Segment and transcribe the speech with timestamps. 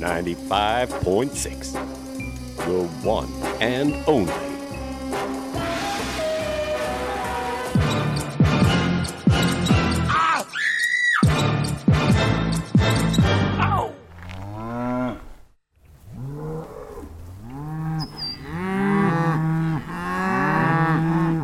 [0.00, 1.72] 95.6.
[2.56, 3.28] The one
[3.60, 4.32] and only.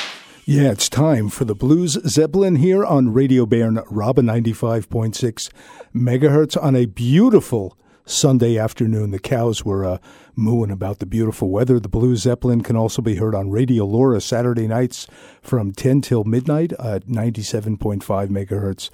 [0.46, 5.50] Yeah, it's time for the Blues Zeppelin here on Radio Bern, RaBe 95.6
[5.94, 9.10] megahertz on a beautiful Sunday afternoon.
[9.10, 9.98] The cows were uh,
[10.36, 11.80] mooing about the beautiful weather.
[11.80, 15.06] The Blues Zeppelin can also be heard on Radio Lora Saturday nights
[15.40, 18.90] from 10 till midnight at 97.5 megahertz.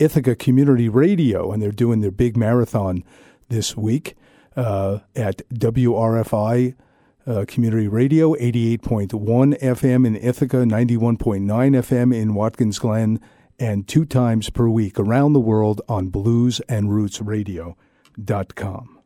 [0.00, 3.04] Ithaca Community Radio, and they're doing their big marathon
[3.50, 4.16] this week
[4.56, 6.74] uh, at WRFI
[7.28, 13.20] uh, Community Radio, 88.1 FM in Ithaca, 91.9 FM in Watkins Glen,
[13.58, 18.98] and two times per week around the world on bluesandrootsradio.com.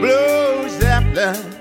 [0.00, 1.56] Blues Zeppelin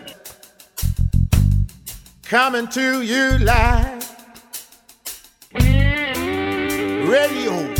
[2.23, 4.00] coming to you live.
[7.08, 7.72] Radio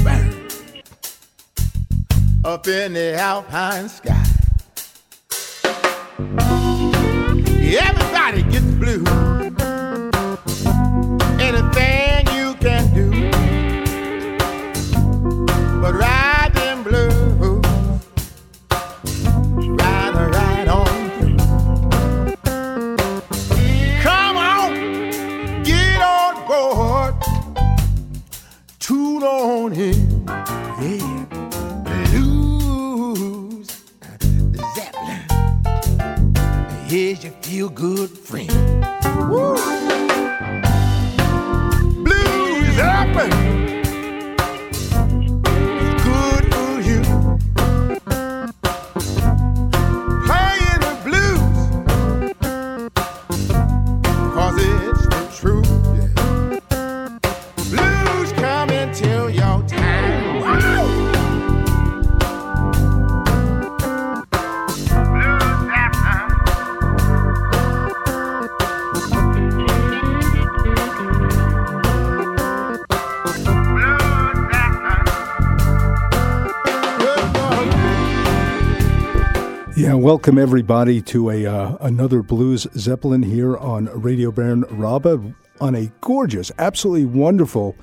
[2.44, 4.31] up in the alpine sky.
[7.74, 9.04] Everybody gets blue.
[11.40, 13.10] Anything you can do,
[15.82, 17.64] but ride them blues,
[19.80, 21.38] ride right on through.
[24.02, 27.16] Come on, get on board,
[28.80, 30.01] tune on in,
[36.92, 38.52] Here's your feel good friend.
[39.30, 39.81] Woo!
[80.12, 85.90] Welcome everybody to a uh, another Blues Zeppelin here on Radio Bern RaBe on a
[86.02, 87.78] gorgeous, absolutely wonderful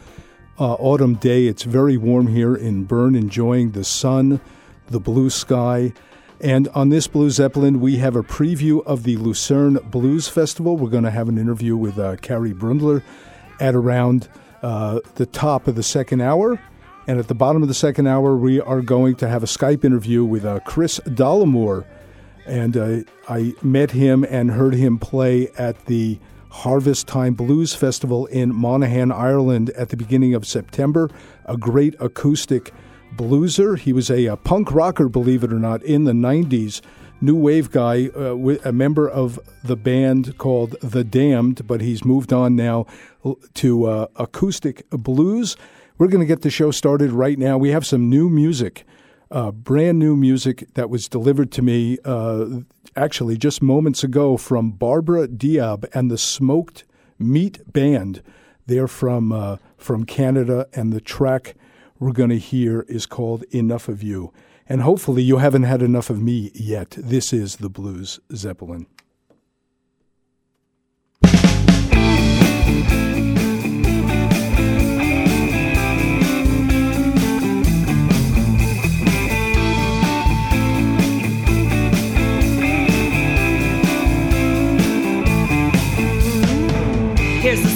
[0.61, 1.47] uh, autumn day.
[1.47, 4.43] It's very warm here in Bern, enjoying the sun,
[4.89, 5.95] the blue sky.
[6.39, 10.77] And on this Blues Zeppelin, we have a preview of the Lucerne Blues Festival.
[10.77, 13.03] We're going to have an interview with uh, Carrie Brundler
[13.59, 14.29] at around
[14.61, 16.61] uh, the top of the second hour.
[17.07, 19.83] And at the bottom of the second hour, we are going to have a Skype
[19.83, 21.87] interview with uh, Kris Dollimore
[22.49, 22.99] and uh,
[23.29, 26.19] I met him and heard him play at the
[26.51, 31.11] Harvest Time Blues Festival in Monaghan, Ireland at the beginning of September.
[31.45, 32.73] A great acoustic
[33.13, 33.77] blueser.
[33.77, 36.81] He was a, a punk rocker, believe it or not, in the 90s.
[37.21, 42.33] New wave guy, uh, a member of the band called The Damned, but he's moved
[42.33, 42.87] on now
[43.55, 45.57] to uh, acoustic blues.
[45.99, 47.59] We're going to get the show started right now.
[47.59, 48.85] We have some new music
[49.31, 52.61] uh, brand new music that was delivered to me uh,
[52.97, 56.85] actually just moments ago from Barbara Diab and the Smoked
[57.19, 58.23] Meat Band.
[58.67, 61.55] They're from uh, from Canada, and the track
[61.99, 64.33] we're going to hear is called "Enough of You."
[64.69, 66.91] And hopefully, you haven't had enough of me yet.
[66.91, 68.87] This is the Blues Zeppelin.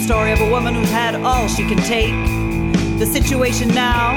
[0.03, 2.13] Story of a woman who's had all she can take.
[2.99, 4.15] The situation now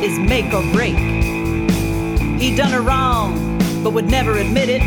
[0.00, 0.96] is make or break.
[2.40, 4.82] He done her wrong, but would never admit it.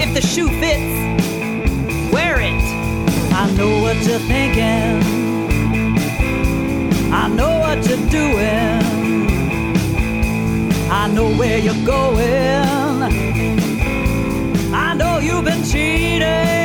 [0.00, 2.62] If the shoe fits, wear it.
[3.34, 5.02] I know what you're thinking.
[7.12, 9.28] I know what you're doing.
[10.88, 13.02] I know where you're going.
[14.72, 16.63] I know you've been cheating.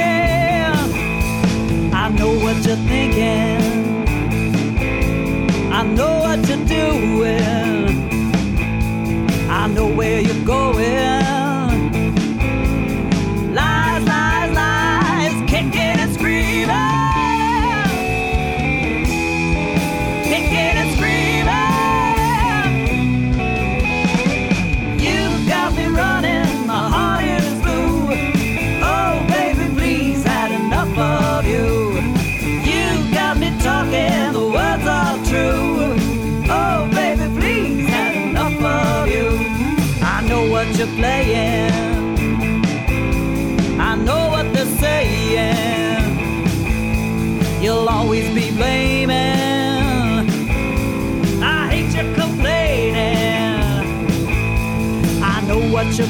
[2.59, 4.03] What you're thinking.
[5.71, 8.09] I know what you're doing.
[9.49, 10.78] I know where you're going.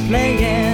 [0.09, 0.68] playing.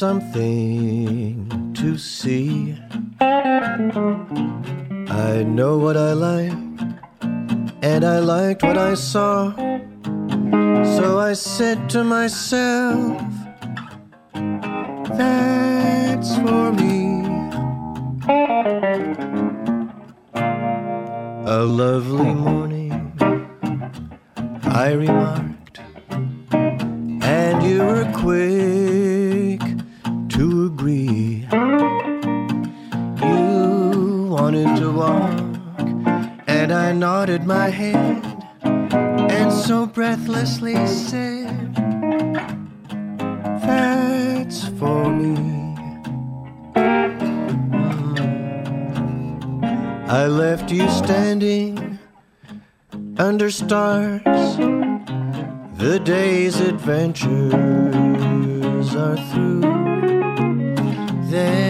[0.00, 1.44] something
[1.74, 2.74] to see.
[3.20, 3.76] I
[5.46, 6.54] know what I like,
[7.82, 9.52] and I liked what I saw.
[10.96, 13.20] So I said to myself,
[15.20, 17.22] that's for me.
[21.44, 23.12] A lovely morning,
[24.64, 25.80] I remarked,
[27.36, 28.79] and you were quick.
[36.90, 38.20] I nodded my head
[38.64, 41.72] and so breathlessly said,
[43.62, 45.36] That's for me.
[50.08, 52.00] I left you standing
[53.18, 54.56] under stars.
[55.76, 57.30] The day's adventures
[58.96, 59.60] are through.
[61.30, 61.69] Then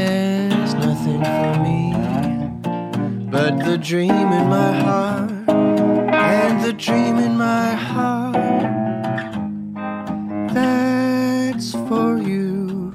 [3.30, 8.34] But the dream in my heart, and the dream in my heart,
[10.52, 12.92] that's for you.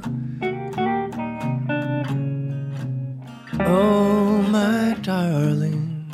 [3.62, 6.06] Oh, my darling,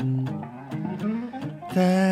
[1.73, 2.10] that's.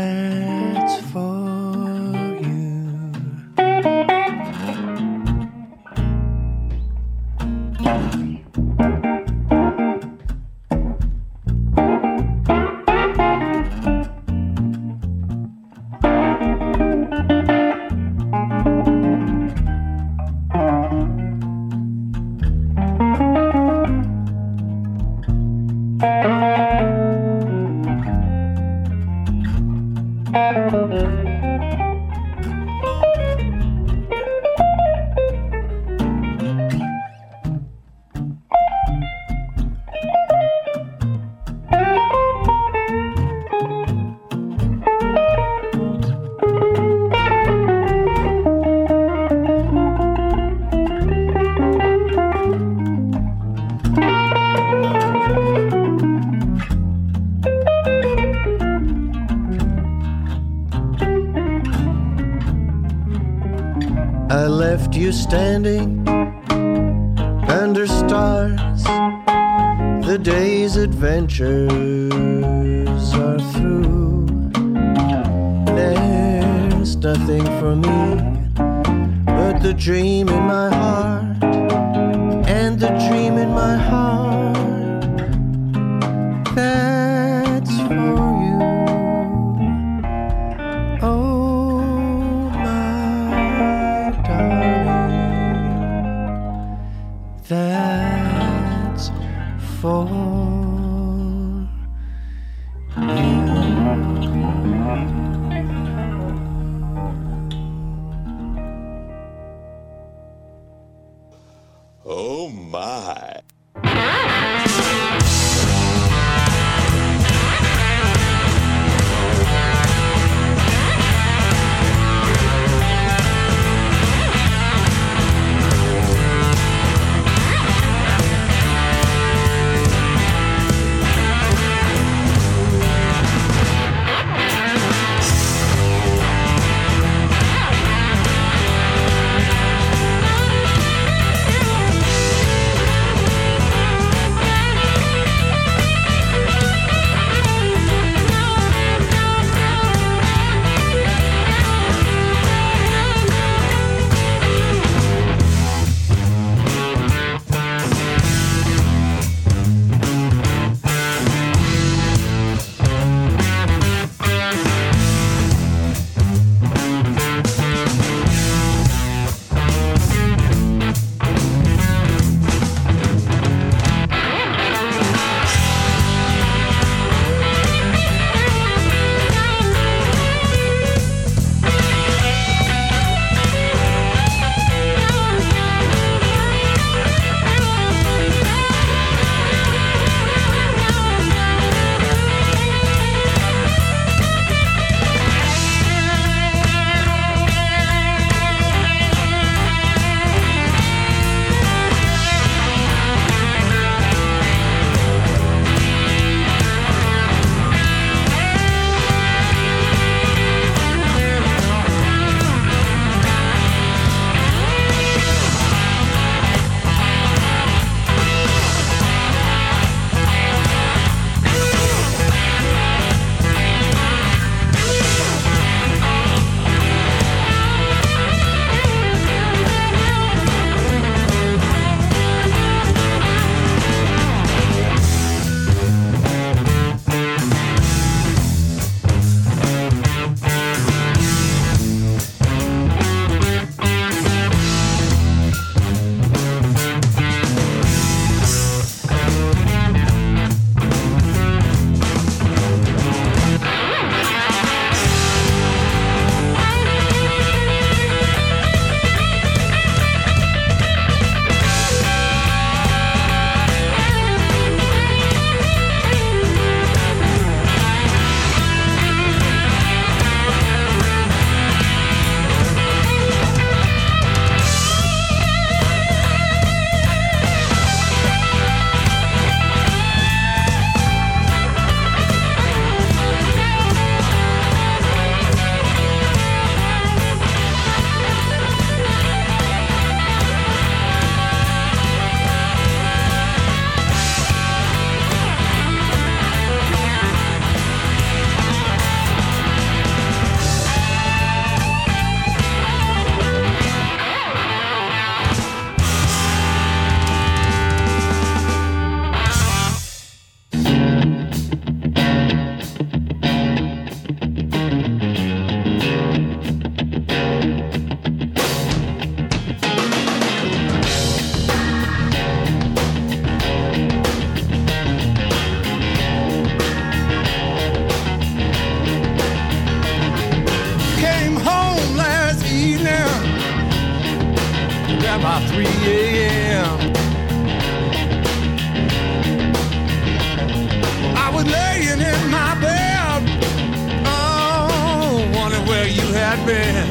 [346.50, 347.08] Had been.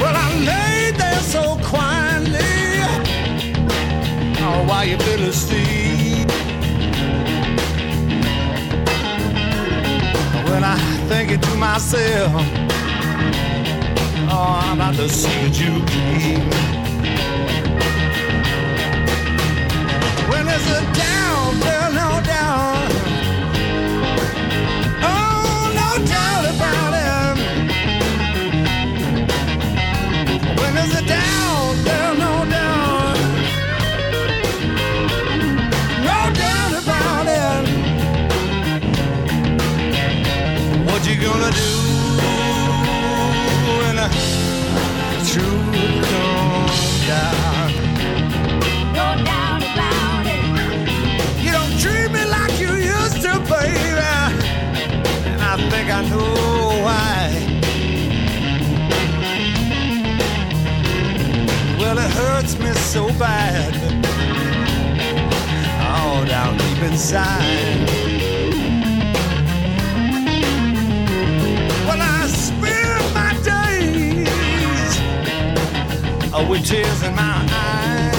[0.00, 2.38] Well, I laid there so quietly,
[4.44, 6.28] oh, while you fell asleep.
[10.48, 10.76] When I
[11.08, 12.32] thinking to myself,
[14.30, 16.81] oh, I'm about to see what you keep.
[62.92, 63.72] so bad.
[65.80, 67.88] All down deep inside.
[71.86, 74.28] Well, I spend my days
[76.34, 78.16] uh, with tears in my eyes,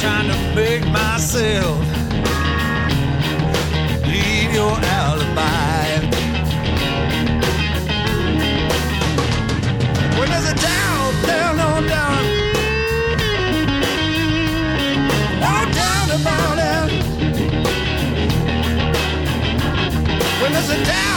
[0.00, 1.80] trying to make myself
[4.06, 4.78] leave your.
[4.78, 5.01] Ass.
[20.72, 21.11] the down.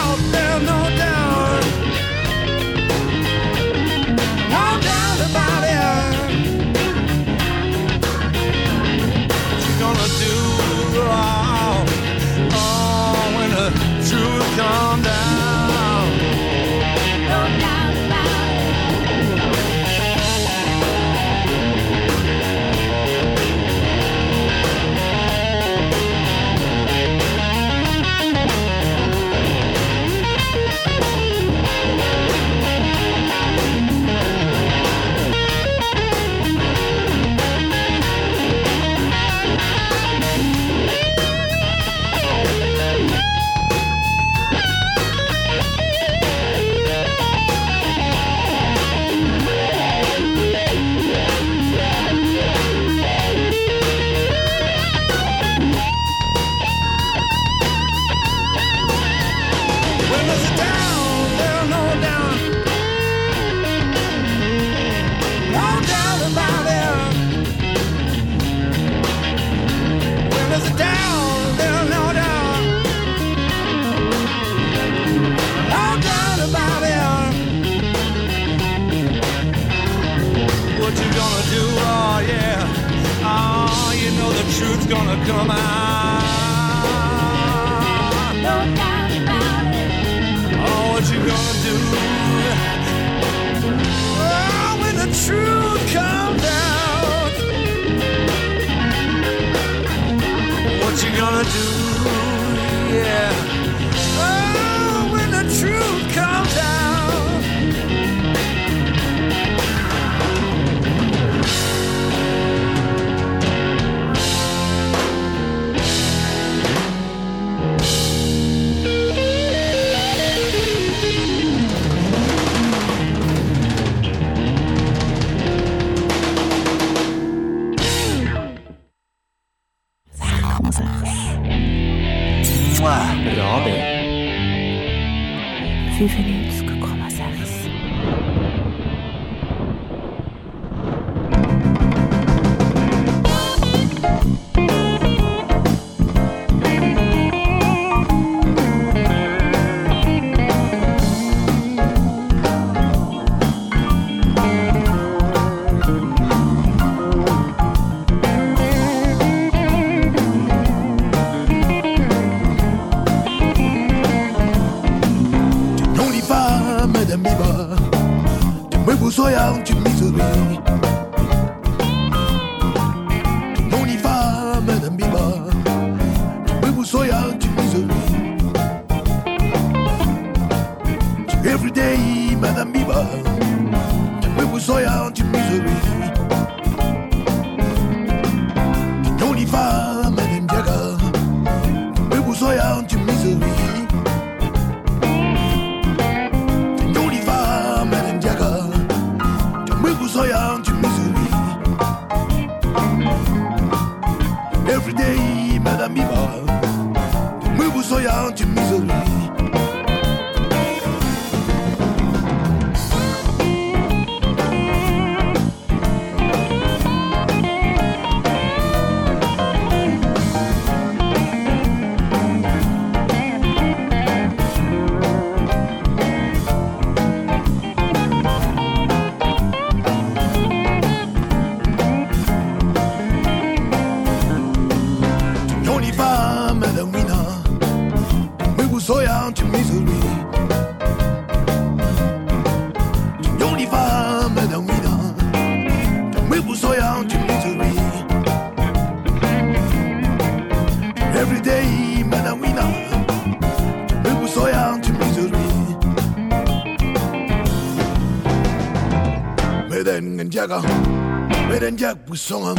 [260.36, 262.58] Den en jagger Med den jag busongen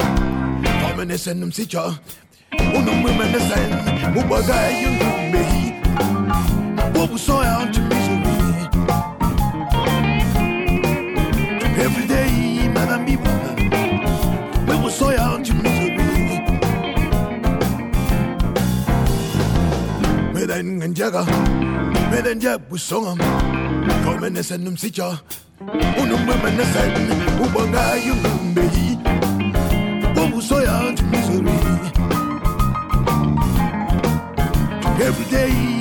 [0.81, 1.99] Formen er sendum sikker
[2.77, 3.73] Unum women er send
[4.15, 4.99] Mubaga yung
[5.33, 5.73] mehi
[6.95, 8.69] Bobu soya to misery
[11.85, 13.35] Every day madam biba
[14.67, 16.41] Bobu soya to misery
[20.35, 21.27] Med den en jagger
[22.11, 23.21] Med den jag busongen
[24.05, 25.46] Formen er sendum sikker Unum
[26.15, 26.97] women er send
[27.39, 28.23] Mubaga yung
[28.55, 28.97] mehi
[30.15, 31.59] Bobu soya to misery
[34.99, 35.77] Every day,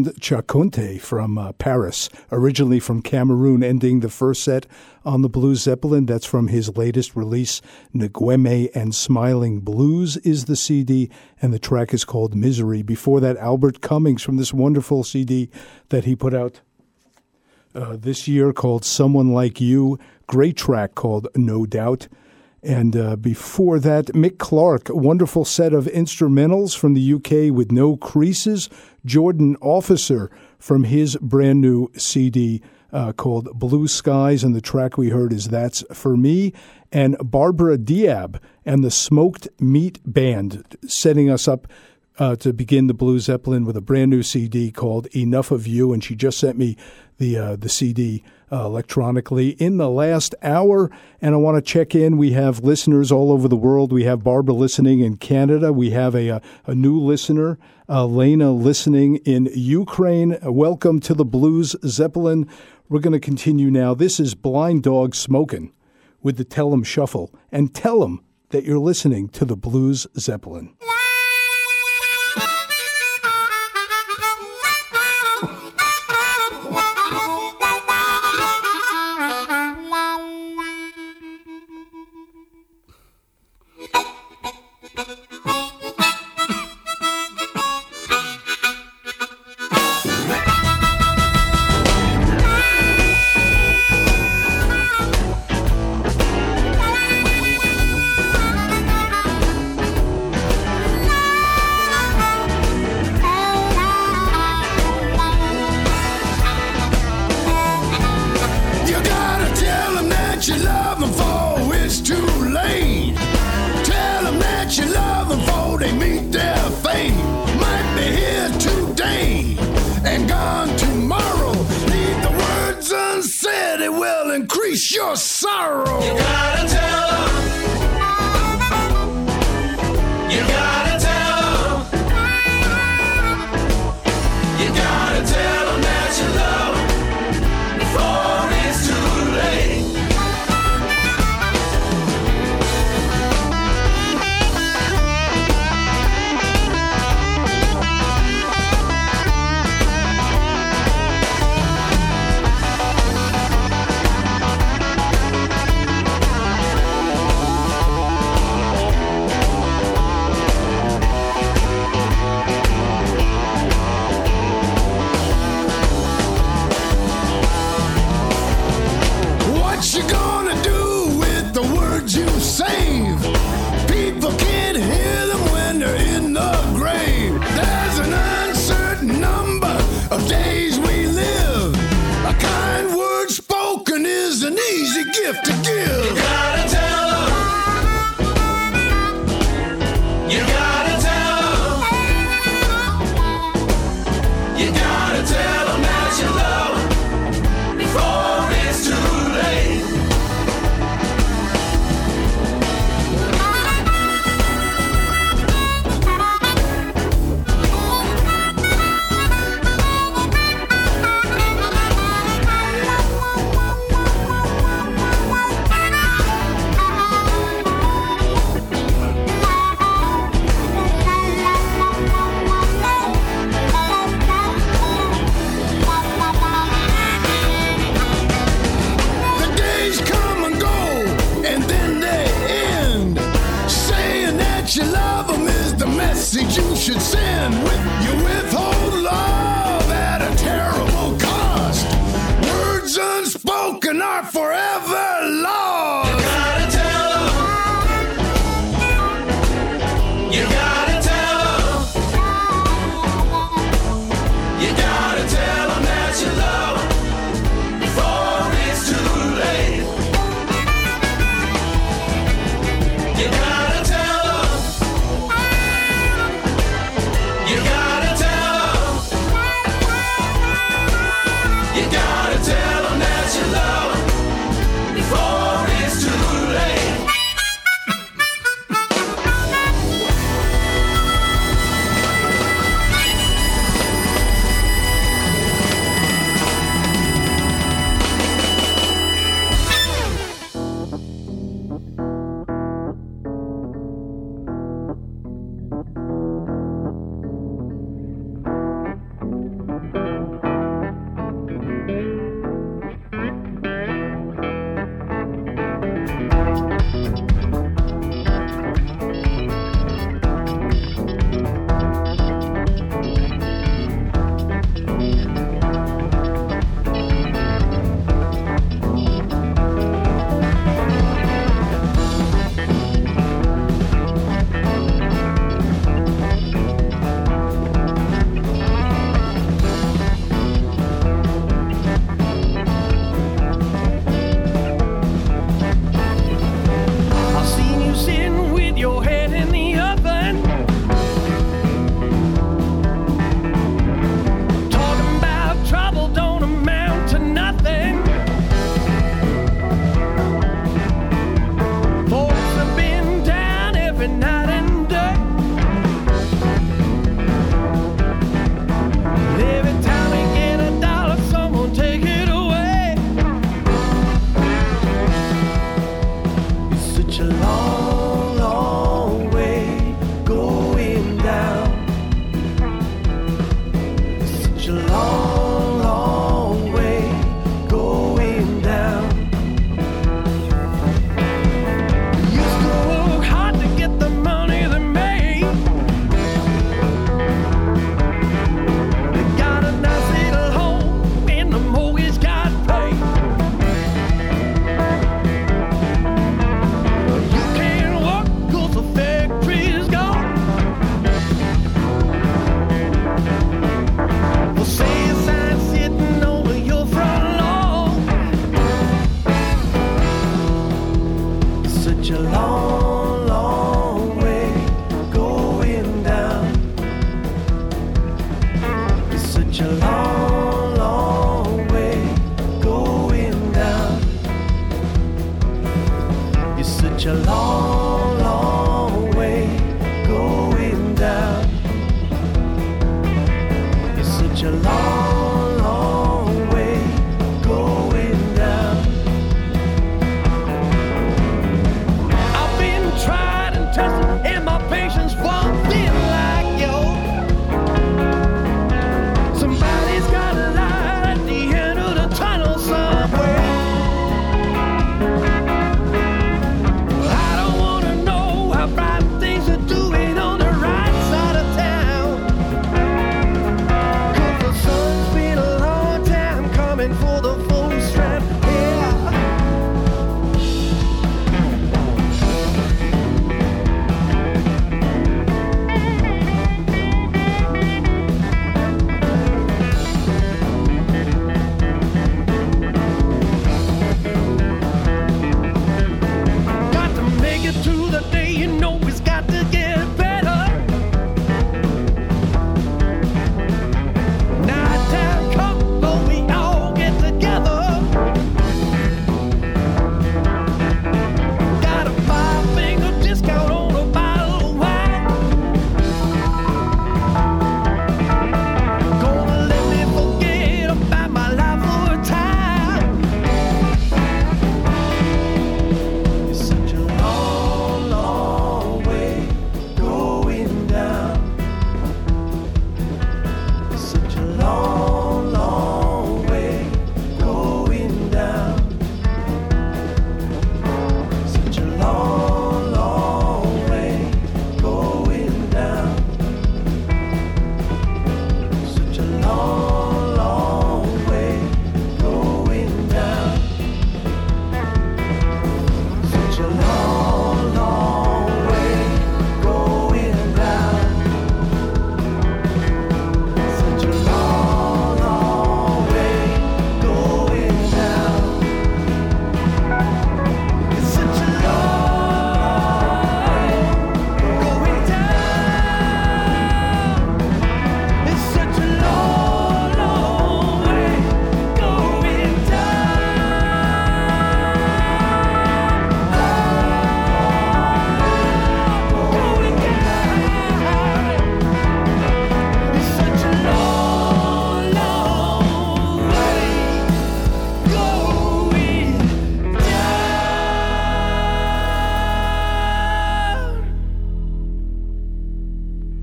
[0.00, 4.66] Roland Tchakounté from uh, Paris, originally from Cameroon, ending the first set
[5.04, 6.06] on the Blue Zeppelin.
[6.06, 7.60] That's from his latest release,
[7.94, 11.10] Ngueme and Smiling Blues is the CD,
[11.42, 12.82] and the track is called Misery.
[12.82, 15.50] Before that, Albert Cummings from this wonderful CD
[15.90, 16.60] that he put out
[17.74, 19.98] uh, this year called Someone Like You.
[20.26, 22.08] Great track called No Doubt.
[22.62, 27.96] And uh, before that, Mick Clarke, wonderful set of instrumentals from the UK with no
[27.96, 28.68] creases.
[29.04, 32.60] Jordan Officer from his brand new CD
[32.92, 36.52] uh, called Blue Skies, and the track we heard is That's For Me.
[36.92, 41.66] And Barbara Diab and the Smoked Meat Band setting us up
[42.20, 45.92] uh, to begin the Blue Zeppelin with a brand new CD called Enough of You,
[45.92, 46.76] and she just sent me
[47.16, 50.90] the uh, the CD uh, electronically in the last hour.
[51.22, 52.18] And I want to check in.
[52.18, 53.90] We have listeners all over the world.
[53.90, 55.72] We have Barbara listening in Canada.
[55.72, 60.36] We have a a, a new listener, uh, Lena, listening in Ukraine.
[60.42, 62.46] Welcome to the Blues Zeppelin.
[62.90, 63.94] We're going to continue now.
[63.94, 65.72] This is Blind Dog Smoking
[66.22, 70.74] with the Tell 'em Shuffle, and tell 'em that you're listening to the Blues Zeppelin.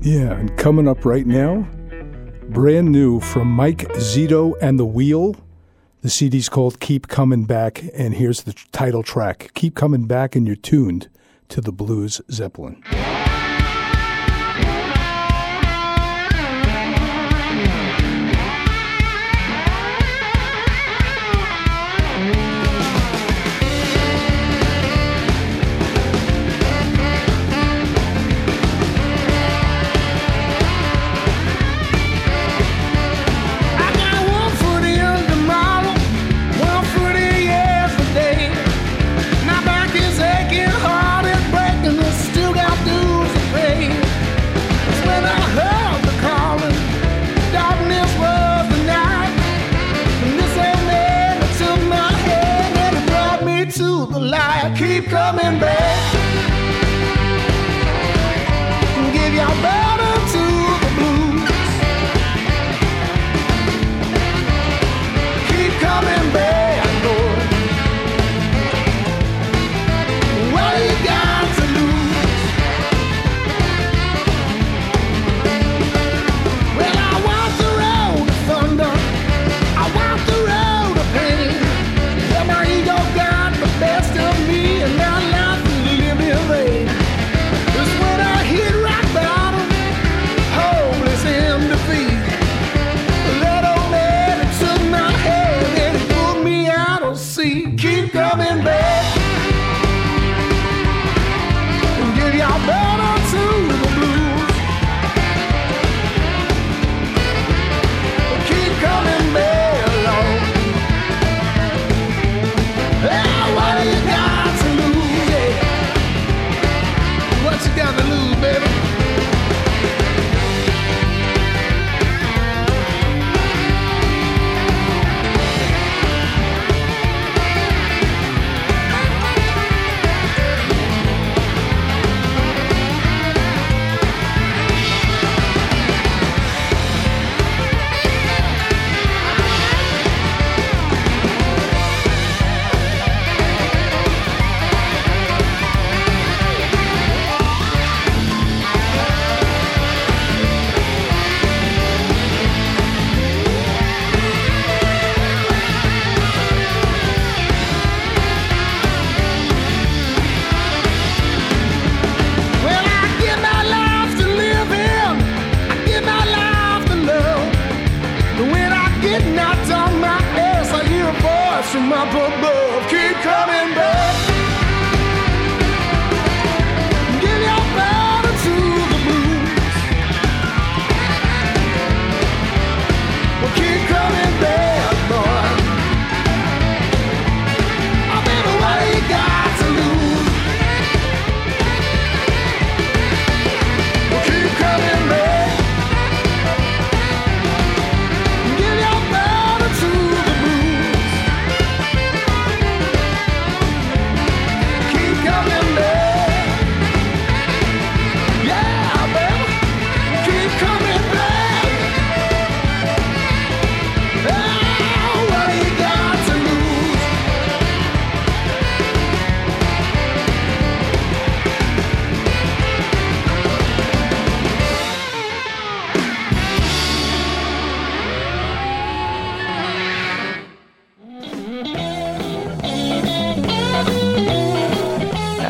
[0.08, 1.68] Yeah, and coming up right now,
[2.48, 5.36] brand new from Mike Zito and the Wheel.
[6.00, 10.46] The CD's called Keep Coming Back, and here's the title track Keep Coming Back, and
[10.46, 11.10] you're tuned
[11.50, 12.82] to the Blues Zeppelin.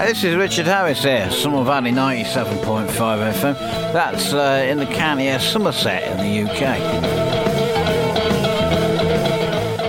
[0.08, 3.58] this is Richard Harris here, Somer Valley 97.5 FM.
[3.92, 6.62] That's uh, in the county of Somerset in the UK.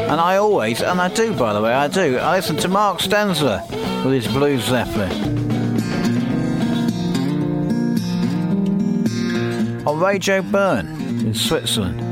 [0.10, 3.00] And I always, and I do by the way, I do, I listen to Mark
[3.00, 3.66] Stenzler
[4.04, 5.10] with his Blue Zeppelin.
[9.88, 10.88] On Radio Bern
[11.26, 12.09] in Switzerland.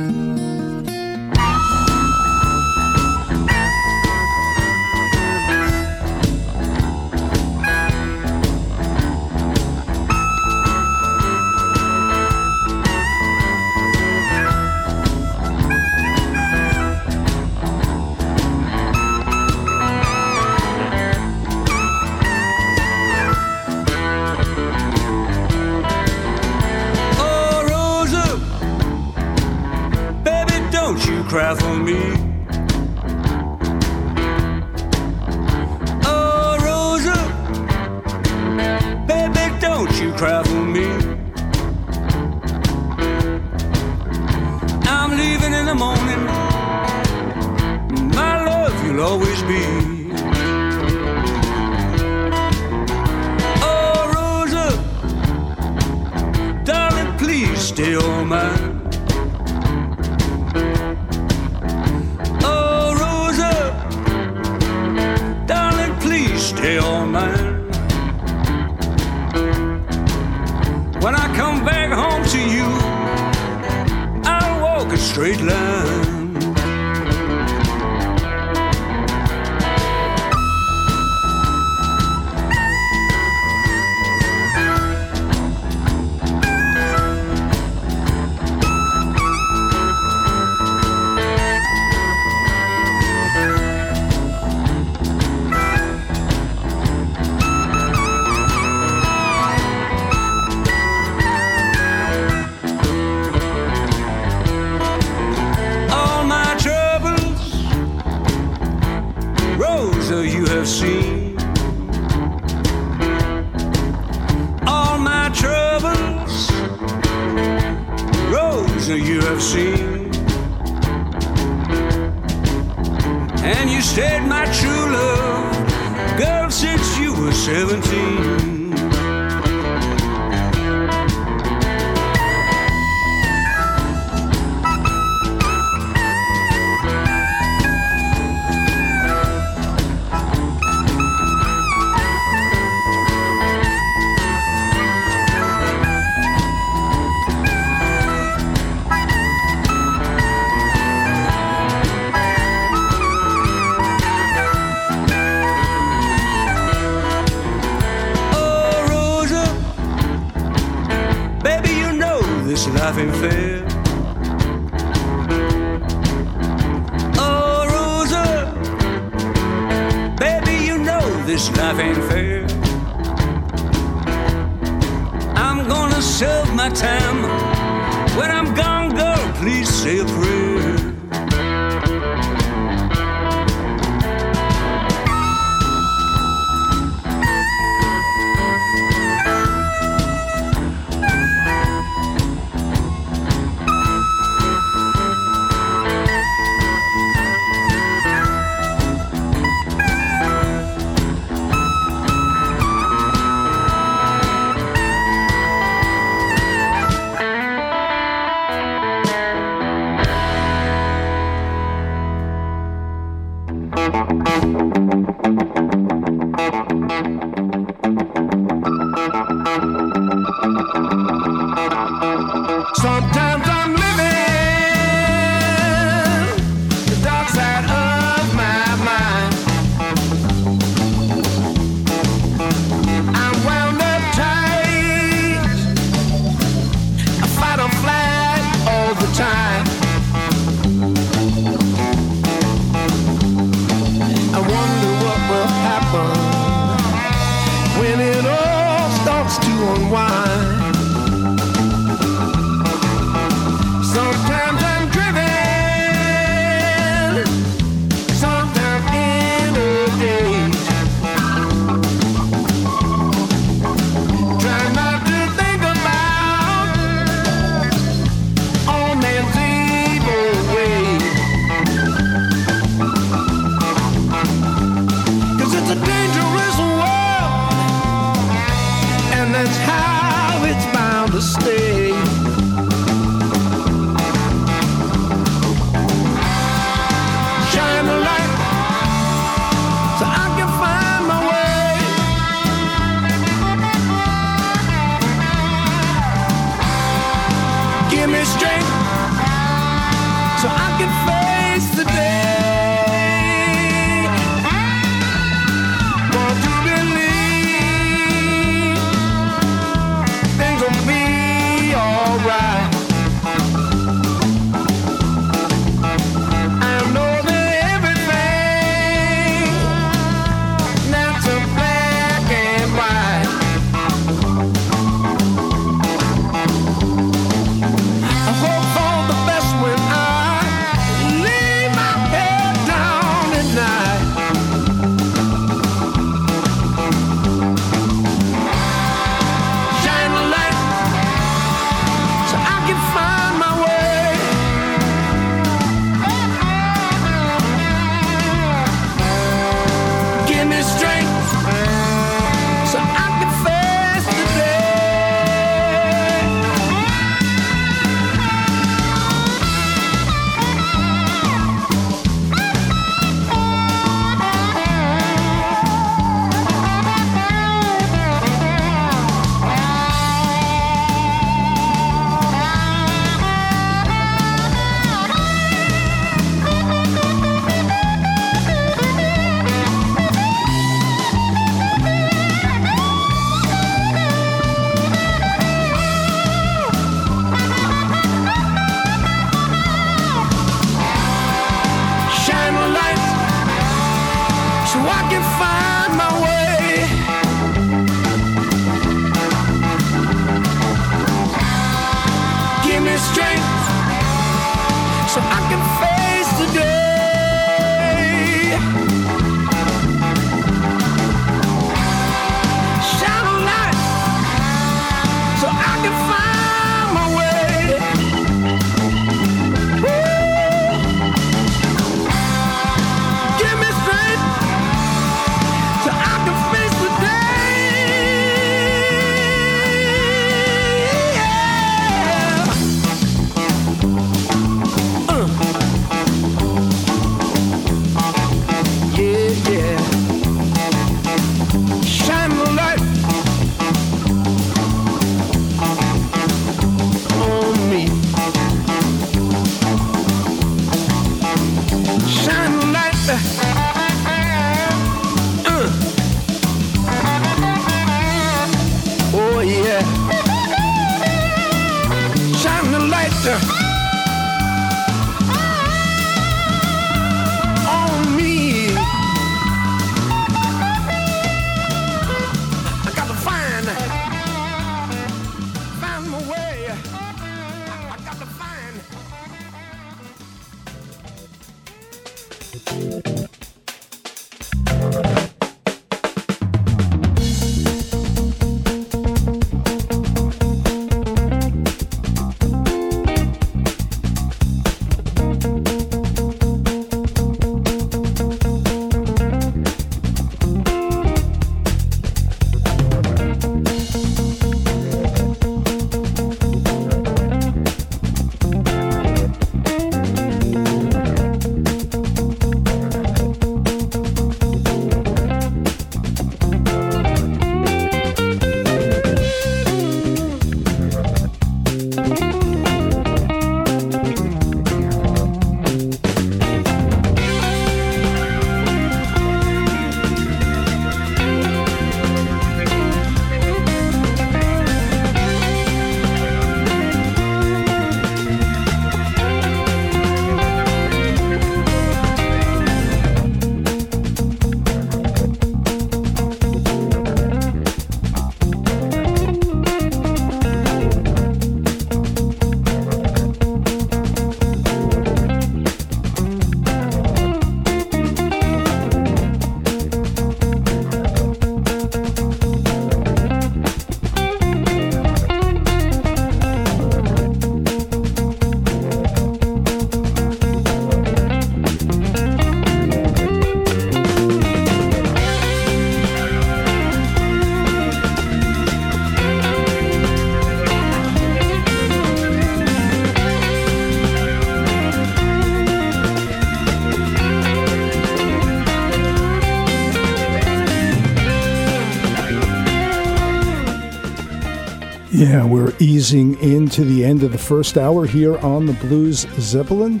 [595.34, 600.00] Yeah, we're easing into the end of the first hour here on the Blues Zeppelin.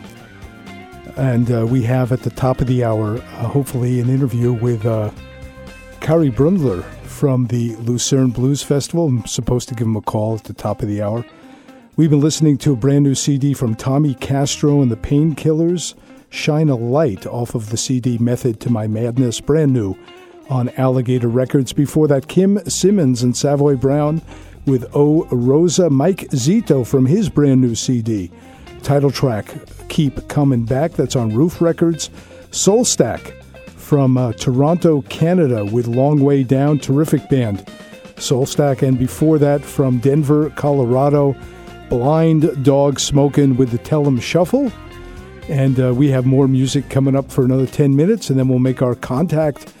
[1.16, 4.86] And uh, we have at the top of the hour, uh, hopefully, an interview with
[4.86, 5.10] uh,
[5.98, 9.08] Kari Brundler from the Lucerne Blues Festival.
[9.08, 11.24] I'm supposed to give him a call at the top of the hour.
[11.96, 15.96] We've been listening to a brand new CD from Tommy Castro and the Painkillers,
[16.30, 19.96] Shine a Light, off of the CD Method to My Madness, brand new
[20.48, 21.72] on Alligator Records.
[21.72, 24.22] Before that, Kim Simmonds and Savoy Brown
[24.66, 28.30] with O Rosa, Mike Zito from his brand new CD.
[28.82, 29.46] Title track,
[29.88, 32.10] Keep Coming Back, that's on Ruf Records.
[32.50, 33.32] Soulstack
[33.76, 37.66] from uh, Toronto, Canada with Long Way Down, terrific band.
[38.16, 41.36] Soulstack, and before that from Denver, Colorado,
[41.88, 44.72] Blind Dog Smoking with the Tell 'em Shuffle.
[45.48, 48.58] And uh, we have more music coming up for another 10 minutes, and then we'll
[48.58, 49.72] make our contact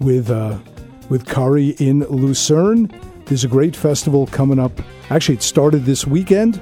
[0.00, 0.58] with uh,
[1.08, 2.90] with Kari in Lucerne.
[3.26, 4.72] There's a great festival coming up.
[5.10, 6.60] Actually, it started this weekend,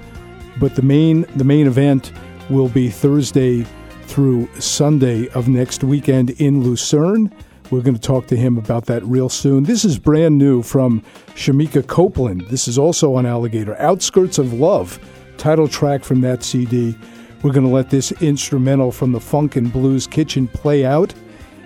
[0.59, 2.13] but the main the main event
[2.51, 3.67] will be Thursday
[4.03, 7.33] through Sunday of next weekend in Lucerne.
[7.71, 9.65] We're going to talk to him about that real soon.
[9.65, 11.03] This is brand new from
[11.35, 12.43] Shemekia Copeland.
[12.43, 13.75] This is also on Alligator.
[13.81, 14.99] Outskirts of Love,
[15.39, 16.95] title track from that CD.
[17.43, 21.15] We're going to let this instrumental from the Funk and Blues Kitchen play out,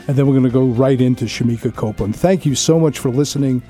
[0.06, 2.14] and then we're going to go right into Shemekia Copeland.
[2.14, 3.62] Thank you so much for listening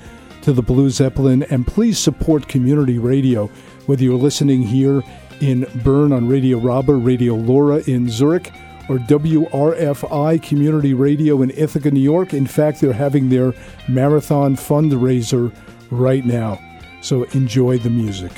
[0.47, 3.47] to the Blue Zeppelin, and please support community radio,
[3.85, 5.03] whether you're listening here
[5.41, 8.53] in Bern on Radio RaBe, Radio Lora in Zurich,
[8.87, 12.33] or WRFI Community Radio in Ithaca, New York.
[12.33, 13.51] In fact, they're having their
[13.89, 15.53] marathon fundraiser
[15.91, 16.61] right now.
[17.01, 18.31] So enjoy the music.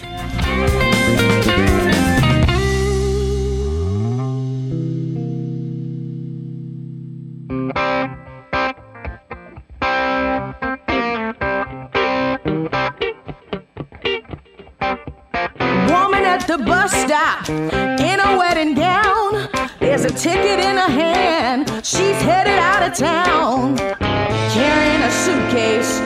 [17.49, 19.49] In a wedding gown.
[19.79, 21.67] There's a ticket in her hand.
[21.83, 23.77] She's headed out of town.
[23.77, 25.99] Carrying a suitcase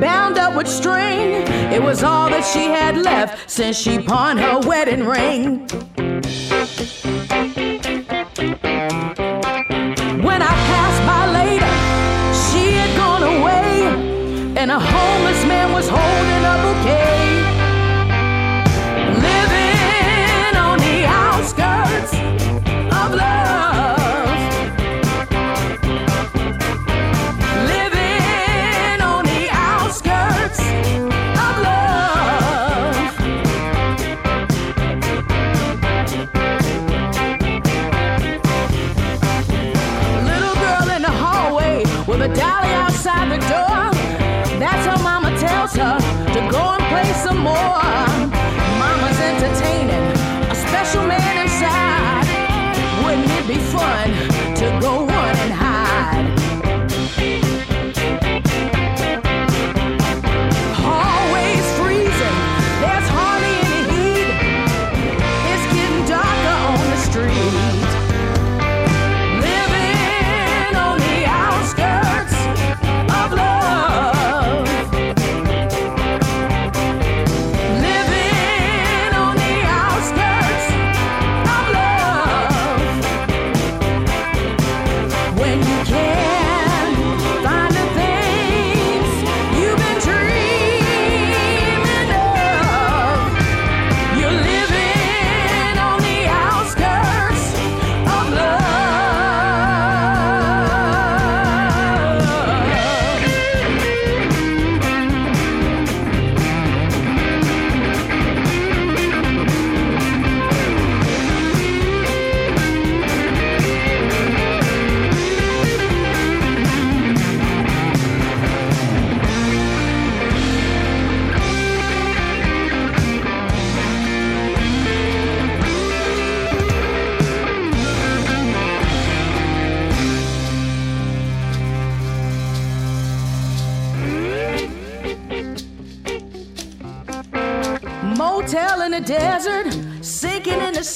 [0.00, 1.42] bound up with string.
[1.72, 5.68] It was all that she had left since she pawned her wedding ring.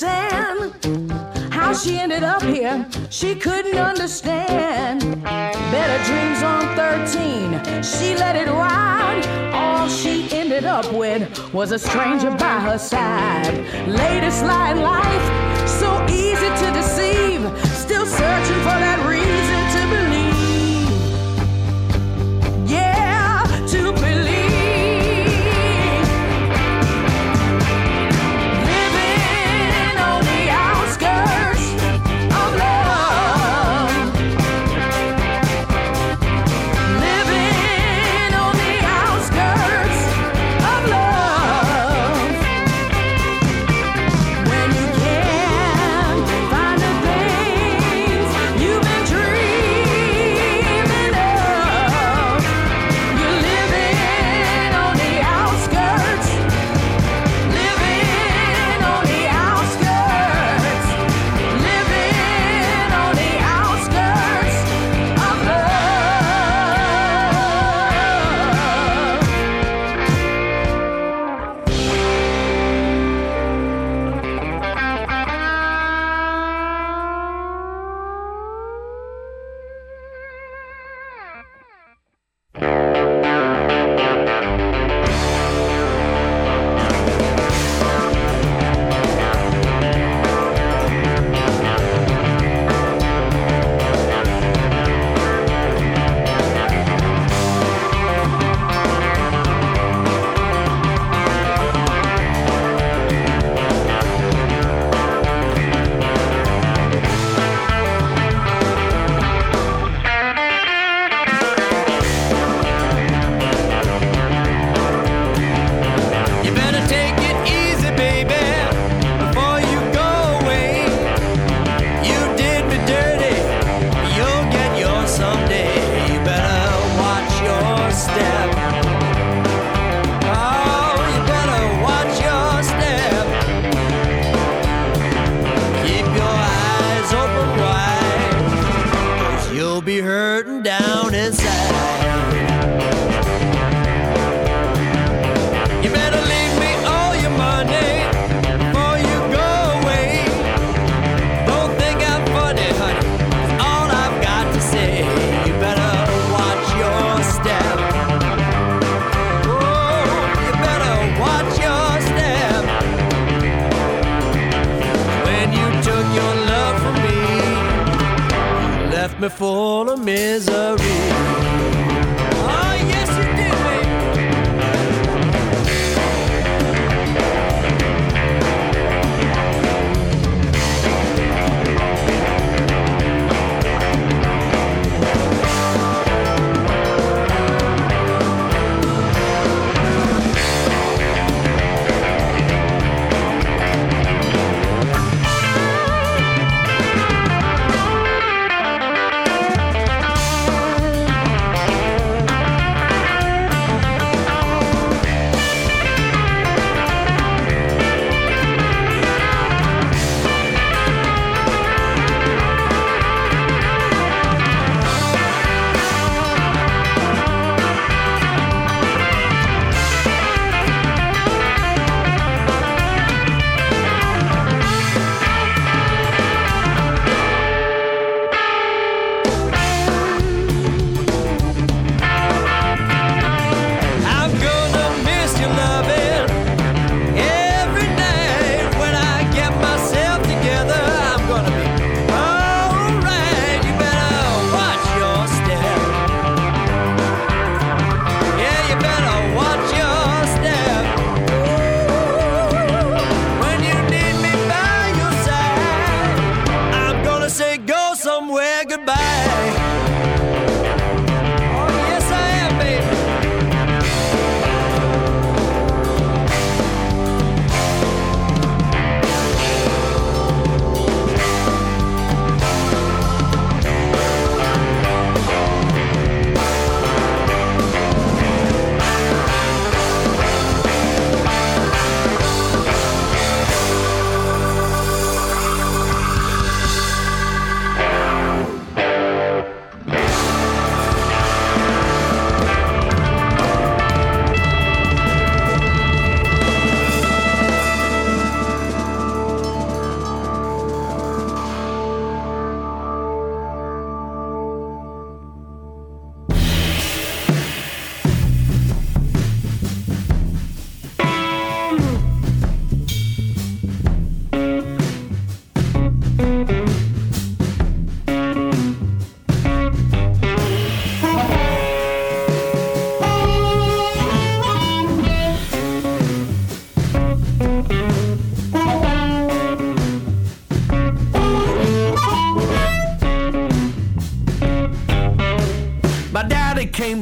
[0.03, 5.22] How she ended up here, she couldn't understand.
[5.22, 9.24] Better dreams on 13, she let it ride.
[9.55, 11.22] All she ended up with
[11.53, 13.55] was a stranger by her side.
[13.86, 17.40] Latest lie in life, so easy to deceive.
[17.68, 18.91] Still searching for that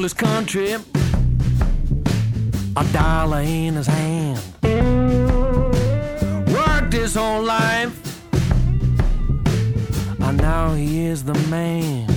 [0.00, 0.72] homeless country,
[2.74, 4.40] a dollar in his hand.
[6.48, 7.92] Worked his whole life,
[10.22, 12.08] and now he is the man.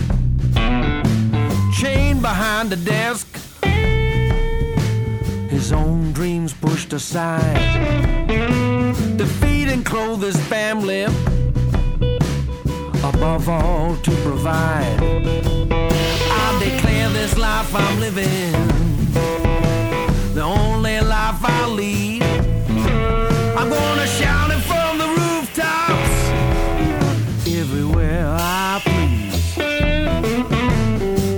[1.74, 3.28] Chained behind the desk,
[5.50, 8.30] his own dreams pushed aside.
[9.18, 11.04] To feed and clothe his family,
[13.04, 15.23] above all to provide.
[17.74, 18.52] Life I'm living,
[20.36, 22.22] the only life I lead.
[23.58, 26.30] I'm gonna shout it from the rooftops,
[27.48, 29.56] everywhere I please.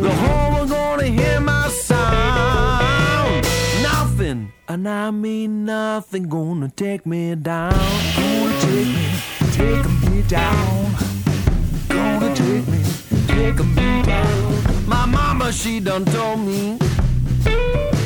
[0.01, 3.47] The whole world gonna hear my sound.
[3.81, 7.71] Nothing, and I mean nothing, gonna take me down.
[8.17, 9.07] Gonna take me,
[9.53, 10.95] take me down.
[11.87, 12.83] Gonna take me,
[13.27, 14.85] take me down.
[14.85, 15.05] My
[15.45, 16.77] mama, she done told me,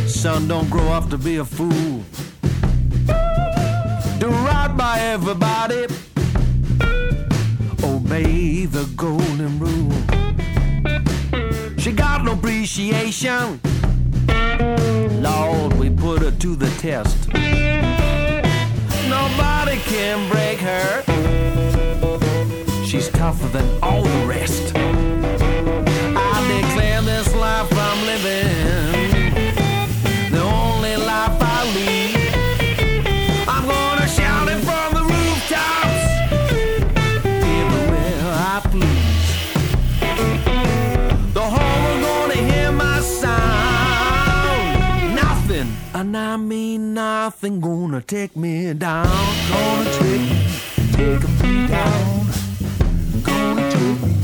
[0.08, 2.04] son, don't grow up to be a fool.
[4.20, 5.86] Do right by everybody.
[7.84, 10.02] Obey the golden rule.
[11.78, 13.62] She got no appreciation.
[15.22, 17.30] Lord, we put her to the test.
[19.08, 21.04] Nobody can break her.
[22.86, 25.09] She's tougher than all the rest.
[30.32, 32.16] The only life I.
[33.48, 36.04] I'm gonna shout it from the rooftops,
[37.44, 38.82] I.
[41.34, 44.66] The whole gonna hear my sound.
[45.16, 49.06] Nothing, and I mean nothing, gonna take me down.
[49.52, 50.46] Gonna take me,
[50.94, 52.28] take me down.
[53.24, 54.19] Gonna take me,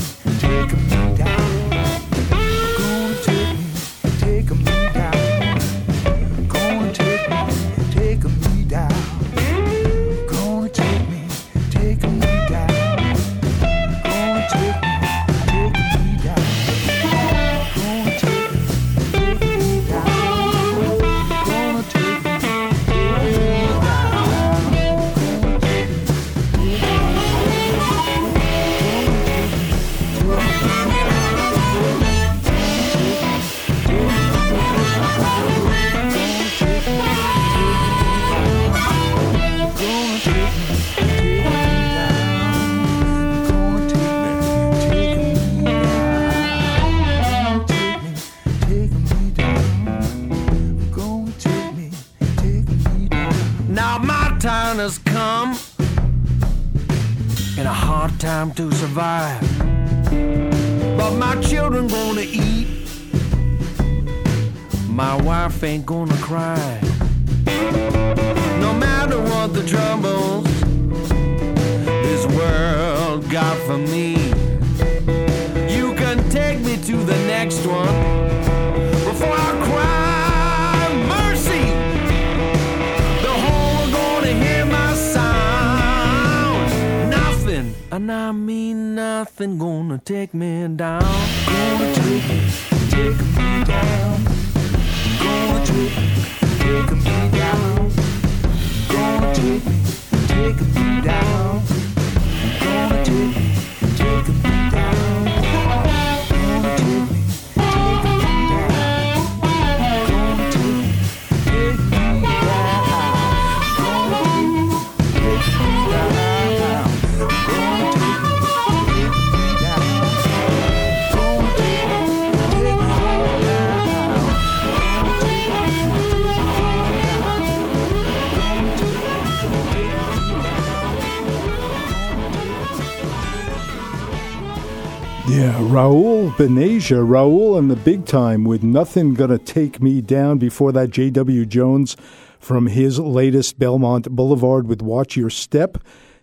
[136.38, 141.46] Benasia, Raul and the big time with Nothing Gonna Take Me Down before that J.W.
[141.46, 141.96] Jones
[142.42, 145.78] from his latest Belmont Boulevard with Watch Your Step.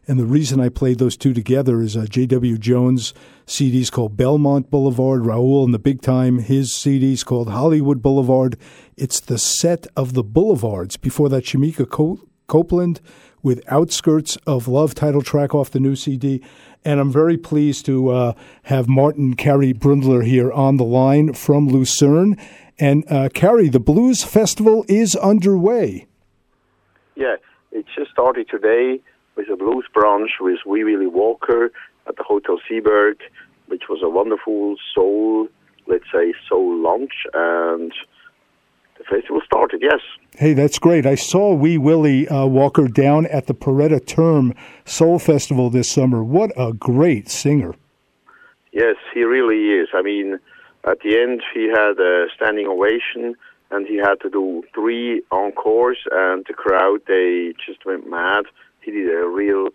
[0.06, 2.58] And the reason I played those two together is uh, J.W.
[2.58, 3.14] Jones'
[3.46, 8.58] CDs called Belmont Boulevard, Raul and the big time, his CDs called Hollywood Boulevard.
[8.98, 10.98] It's the set of the boulevards.
[10.98, 13.00] Before that, Shemekia Co- Copeland
[13.42, 16.42] with Outskirts of Love title track off the new CD.
[16.84, 18.32] And I'm very pleased to uh,
[18.64, 22.36] have Martin Carey Brundler here on the line from Lucerne.
[22.78, 26.06] And uh, Carey, the Blues Festival is underway.
[27.14, 27.36] Yeah,
[27.70, 29.00] it just started today
[29.36, 31.70] with a blues brunch with Wee Willie Walker
[32.06, 33.16] at the Hotel Seeburg,
[33.66, 35.48] which was a wonderful soul
[35.86, 37.92] let's say, soul lunch, and
[39.02, 39.82] the festival started.
[39.82, 40.00] Yes.
[40.36, 41.06] Hey, that's great.
[41.06, 46.22] I saw Wee Willie uh, Walker down at the Porretta Terme Soul Festival this summer.
[46.24, 47.74] What a great singer!
[48.72, 49.88] Yes, he really is.
[49.92, 50.38] I mean,
[50.84, 53.34] at the end, he had a standing ovation,
[53.70, 58.44] and he had to do three encores, and the crowd they just went mad.
[58.80, 59.68] He did a real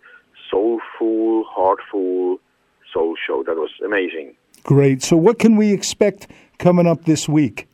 [0.50, 2.38] soulful, heartful
[2.92, 3.44] soul show.
[3.44, 4.34] That was amazing.
[4.64, 5.02] Great.
[5.02, 6.26] So, what can we expect
[6.58, 7.67] coming up this week?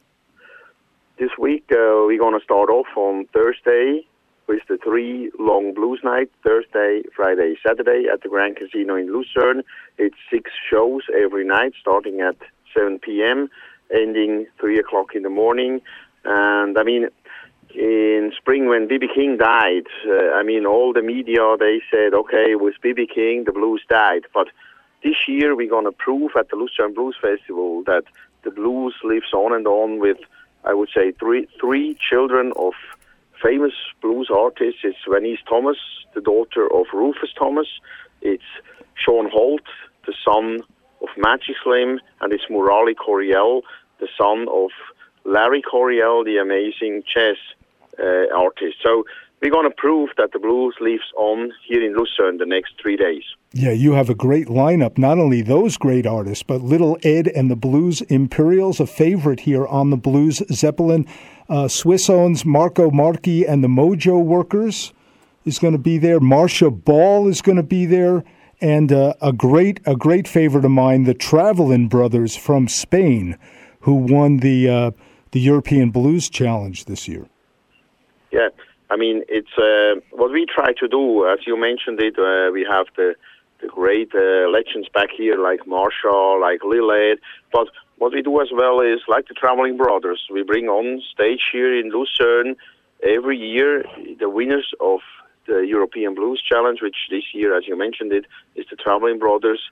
[1.17, 4.05] This week, uh, we're going to start off on Thursday
[4.49, 9.63] with the three long blues night Thursday, Friday, Saturday at the Grand Casino in Lucerne.
[9.97, 12.35] It's six shows every night, starting at
[12.77, 13.49] 7 p.m.,
[13.95, 15.81] ending 3 o'clock in the morning.
[16.25, 17.07] And I mean,
[17.73, 19.09] in spring when B.B.
[19.15, 23.07] King died, uh, I mean, all the media, they said, okay, with B.B.
[23.07, 24.27] King, the blues died.
[24.35, 24.49] But
[25.05, 28.03] this year, we're going to prove at the Lucerne Blues Festival that
[28.43, 30.19] the blues lives on and on with,
[30.65, 32.73] I would say, three, three children of
[33.43, 34.81] famous blues artists.
[34.83, 35.77] It's Vaneese Thomas,
[36.15, 37.69] the daughter of Rufus Thomas.
[38.23, 38.43] It's
[38.95, 39.69] Shawn Holt,
[40.07, 40.61] the son
[41.03, 43.63] of Magic Slim, and it's Murali Coryell,
[44.01, 44.71] the son of
[45.25, 47.37] Larry Coryell, the amazing jazz
[47.99, 48.77] uh, artist.
[48.83, 49.05] So
[49.45, 52.97] we're going to prove that the blues lives on here in Lucerne the next three
[52.97, 53.23] days.
[53.53, 54.97] Yeah, you have a great lineup.
[54.97, 59.67] Not only those great artists, but Little Ed and the Blues Imperials, a favorite here
[59.67, 61.07] on the Blues Zeppelin.
[61.47, 64.95] Uh, Swiss owns Marco Marchi and the Mojo Workers
[65.45, 66.21] is going to be there.
[66.21, 68.25] Marcia Ball is going to be there,
[68.63, 73.37] and uh, a great a great favorite of mine, the Travelin Brothers from Spain,
[73.81, 74.91] who won the uh,
[75.33, 77.27] the European Blues Challenge this year.
[78.33, 78.49] Yeah,
[78.95, 81.27] I mean, it's uh, what we try to do.
[81.27, 83.17] As you mentioned it, uh, we have the
[83.61, 87.17] the great uh, legends back here like Marshall, like Lil
[87.53, 87.69] But
[87.99, 90.21] what we do as well is like the Traveling Brothers.
[90.31, 92.55] We bring on stage here in Lucerne
[93.03, 93.85] every year
[94.21, 95.01] the winners of
[95.47, 99.63] the European Blues Challenge, which this year, as you mentioned it, is the Traveling Brothers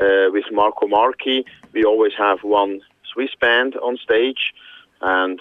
[0.00, 1.44] uh, with Marco Marchi.
[1.72, 2.80] We always have one
[3.12, 4.52] Swiss band on stage,
[5.00, 5.40] and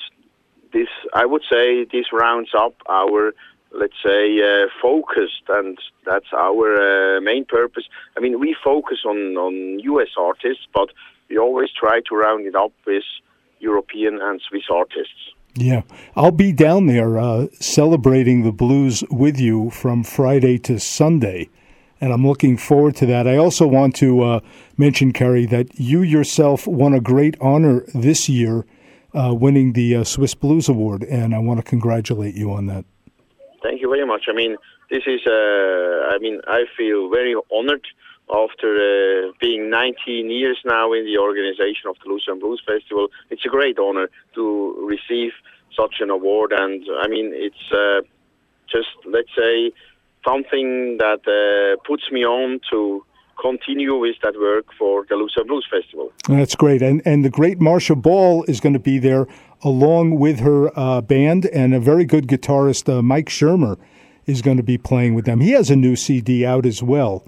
[0.73, 3.33] this, I would say, this rounds up our,
[3.71, 7.85] let's say, uh, focused, and that's our uh, main purpose.
[8.17, 10.09] I mean, we focus on on U.S.
[10.17, 10.89] artists, but
[11.29, 13.03] we always try to round it up with
[13.59, 15.31] European and Swiss artists.
[15.55, 15.81] Yeah,
[16.15, 21.49] I'll be down there uh, celebrating the blues with you from Friday to Sunday,
[21.99, 23.27] and I'm looking forward to that.
[23.27, 24.39] I also want to uh,
[24.77, 28.65] mention, Kerry, that you yourself won a great honor this year,
[29.13, 32.85] uh, winning the uh, Swiss Blues Award, and I want to congratulate you on that.
[33.63, 34.25] Thank you very much.
[34.27, 34.57] I mean,
[34.89, 37.85] this is, uh, I mean, I feel very honored
[38.33, 43.09] after uh, being 19 years now in the organization of the Lucerne Blues Festival.
[43.29, 45.31] It's a great honor to receive
[45.77, 48.01] such an award, and I mean, it's uh,
[48.69, 49.71] just, let's say,
[50.25, 53.05] something that uh, puts me on to
[53.41, 56.11] continue with that work for the Lucerne Blues Festival.
[56.27, 59.27] That's great, and and the great Marcia Ball is going to be there
[59.63, 63.77] along with her uh, band, and a very good guitarist, uh, Mike Schermer,
[64.25, 65.39] is going to be playing with them.
[65.39, 67.23] He has a new CD out as well.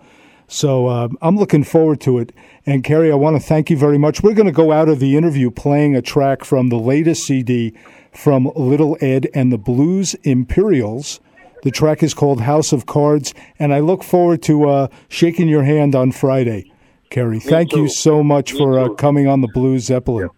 [0.47, 2.31] So uh, I'm looking forward to it.
[2.65, 4.21] And Kerry, I want to thank you very much.
[4.21, 7.73] We're going to go out of the interview playing a track from the latest CD
[8.11, 11.19] from Little Ed and the Blues Imperials.
[11.63, 15.63] The track is called House of Cards, and I look forward to uh, shaking your
[15.63, 16.71] hand on Friday,
[17.09, 17.39] Kerry.
[17.39, 20.29] Thank you so much for uh, coming on the Blues Zeppelin.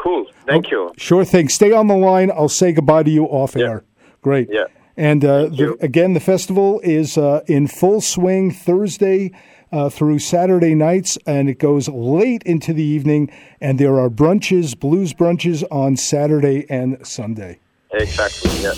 [0.00, 0.26] Cool.
[0.46, 0.92] Thank you.
[0.96, 1.50] Sure thing.
[1.50, 2.30] Stay on the line.
[2.30, 3.84] I'll say goodbye to you off air.
[4.22, 4.48] Great.
[4.50, 4.64] Yeah.
[4.96, 9.32] And uh, the, again, the festival is uh, in full swing Thursday
[9.70, 13.30] uh, through Saturday nights, and it goes late into the evening.
[13.60, 17.58] And there are brunches, blues brunches on Saturday and Sunday.
[17.92, 18.50] Exactly.
[18.62, 18.72] Yeah.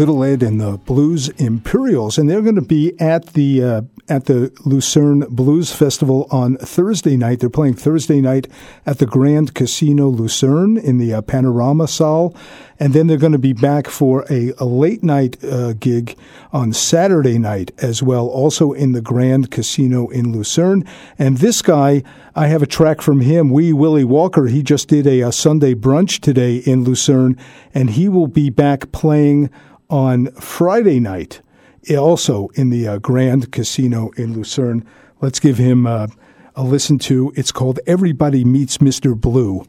[0.00, 4.24] Little Ed and the Blues Imperials, and they're going to be at the uh, at
[4.24, 7.40] the Lucerne Blues Festival on Thursday night.
[7.40, 8.48] They're playing Thursday night
[8.86, 12.34] at the Grand Casino Lucerne in the uh, Panorama Saal,
[12.78, 16.16] and then they're going to be back for a, a late night uh, gig
[16.50, 20.82] on Saturday night as well, also in the Grand Casino in Lucerne.
[21.18, 22.02] And this guy,
[22.34, 24.46] I have a track from him, Wee Willie Walker.
[24.46, 27.36] He just did a, a Sunday brunch today in Lucerne,
[27.74, 29.50] and he will be back playing
[29.90, 31.42] on Friday night,
[31.90, 34.86] also in the uh, Grand Casino in Lucerne.
[35.20, 36.06] Let's give him uh,
[36.54, 37.32] a listen to.
[37.36, 39.20] It's called Everybody Meets Mr.
[39.20, 39.64] Blue,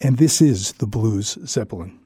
[0.00, 1.99] and this is the Blues Zeppelin.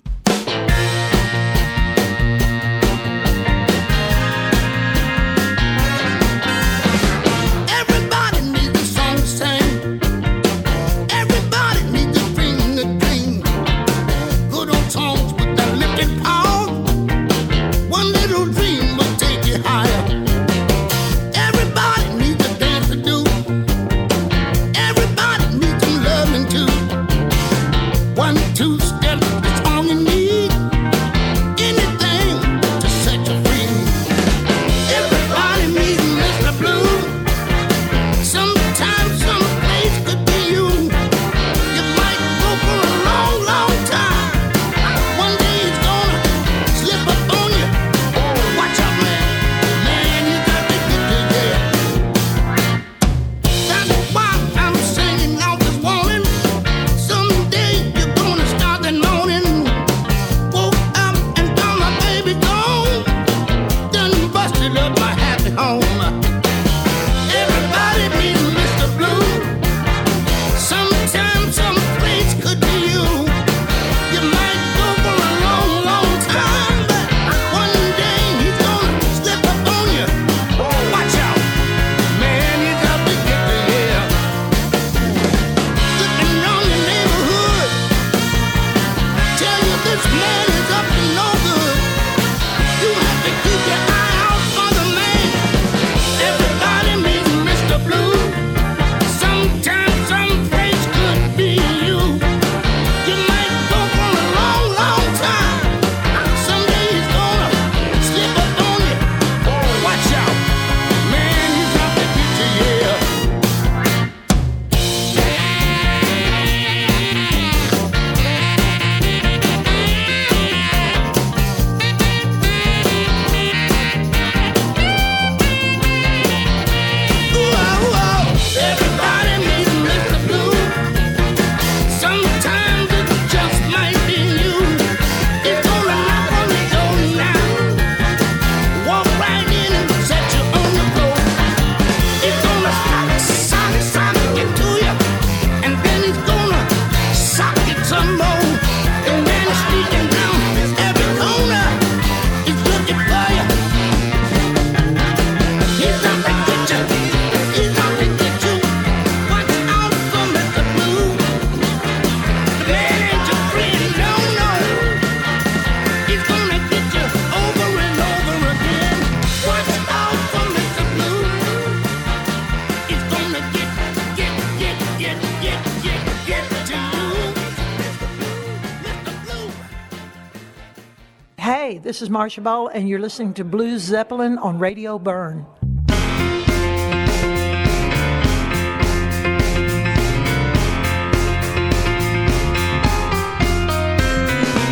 [181.95, 185.47] This is Marcia Ball, and you're listening to Blues Zeppelin on Radio Bern.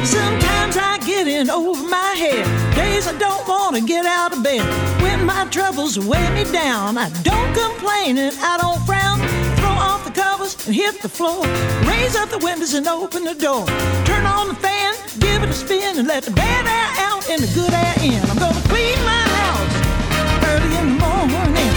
[0.02, 2.74] Sometimes I get in over my head.
[2.74, 4.66] Days I don't want to get out of bed.
[5.00, 9.20] When my troubles weigh me down, I don't complain and I don't frown.
[9.58, 11.46] Throw off the covers and hit the floor.
[11.86, 13.64] Raise up the windows and open the door.
[14.06, 17.46] Turn on the fan, give it a spin, and let the bad air and the
[17.54, 18.20] good air in.
[18.30, 19.74] I'm gonna clean my house
[20.50, 21.72] early in the morning.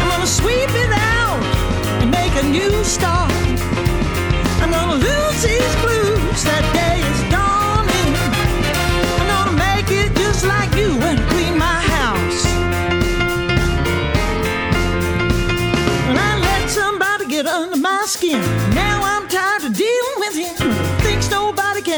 [0.00, 1.42] I'm gonna sweep it out
[2.00, 3.32] and make a new start.
[4.62, 5.59] I'm gonna lose these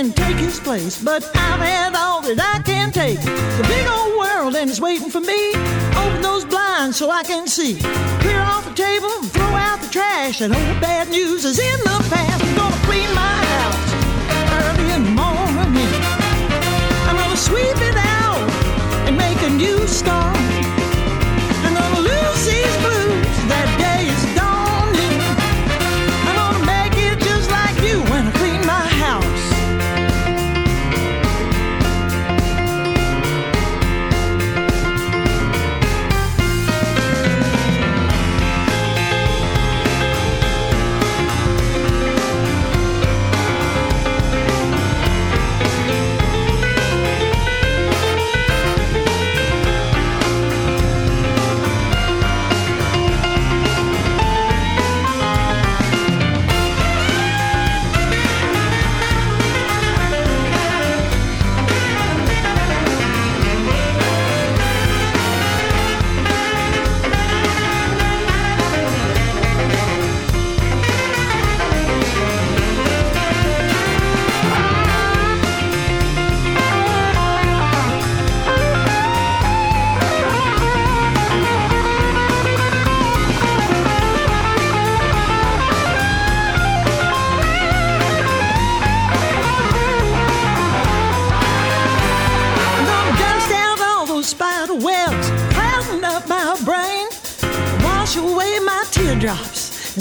[0.02, 3.20] can take his place, but I've had all that I can take.
[3.20, 5.54] The big old world and it's waiting for me.
[5.94, 7.78] Open those blinds so I can see.
[8.18, 10.40] Clear off the table, throw out the trash.
[10.40, 12.42] And all the bad news is in the past.
[12.42, 13.90] I'm gonna clean my house
[14.58, 15.92] early in the morning.
[17.06, 18.42] I'm gonna sweep it out
[19.06, 20.41] and make a new start.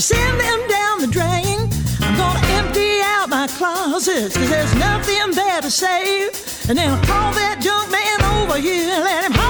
[0.01, 1.69] Send them down the drain.
[2.01, 6.31] I'm gonna empty out my closets cause there's nothing there to save.
[6.69, 9.40] And then I'll call that junk man over here and let him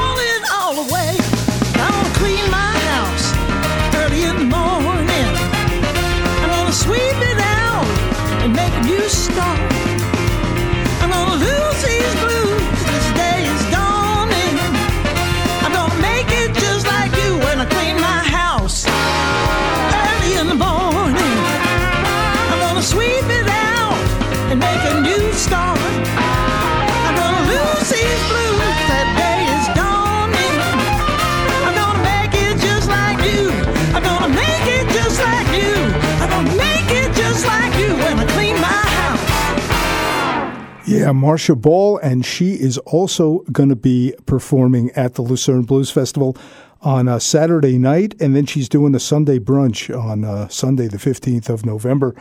[41.01, 45.89] Yeah, Marcia Ball, and she is also going to be performing at the Lucerne Blues
[45.89, 46.37] Festival
[46.81, 50.97] on uh, Saturday night, and then she's doing a Sunday brunch on uh, Sunday, the
[50.97, 52.13] 15th of November.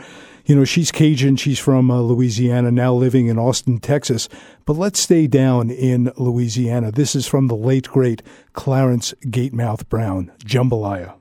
[0.47, 4.27] You know, she's Cajun, she's from uh, Louisiana, now living in Austin, Texas.
[4.65, 6.91] But let's stay down in Louisiana.
[6.91, 11.13] This is from the late, great Clarence Gatemouth Brown, Jambalaya.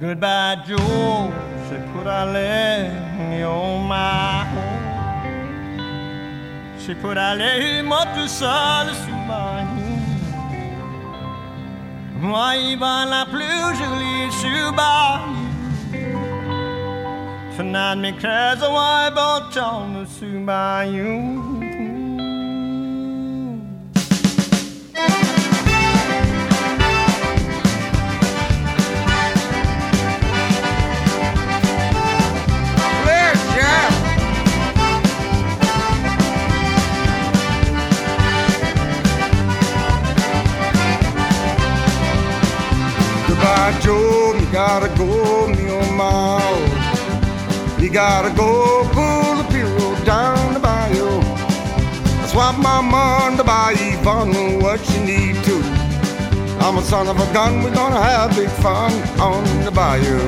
[0.00, 1.30] Goodbye, Joe.
[1.68, 2.88] C'est pour aller
[3.44, 4.46] au mar.
[6.78, 9.62] C'est pour aller, moi tout seul sous ma
[12.18, 14.74] Moi, il va la plus jolie sur
[17.56, 21.59] Tonight, me cries a wife on town sous bayou.
[43.80, 44.34] Joe.
[44.38, 46.70] You gotta go, on miles.
[47.80, 51.20] You gotta go pull the pirogue down the bayou.
[52.22, 55.56] I swap my mind to buy Yvonne what you need to.
[56.64, 60.20] I'm a son of a gun, we're gonna have big fun on the bayou.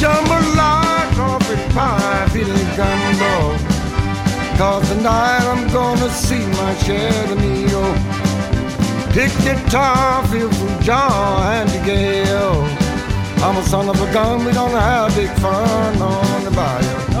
[0.00, 3.56] jambalaya, coffee pie, feeling gumbo.
[4.58, 7.26] Cause tonight I'm gonna see my share
[9.16, 9.28] of meal.
[9.28, 12.64] Pick guitar, feel from John and Gail.
[13.42, 17.13] I'm a son of a gun, we gonna have big fun on the bayou.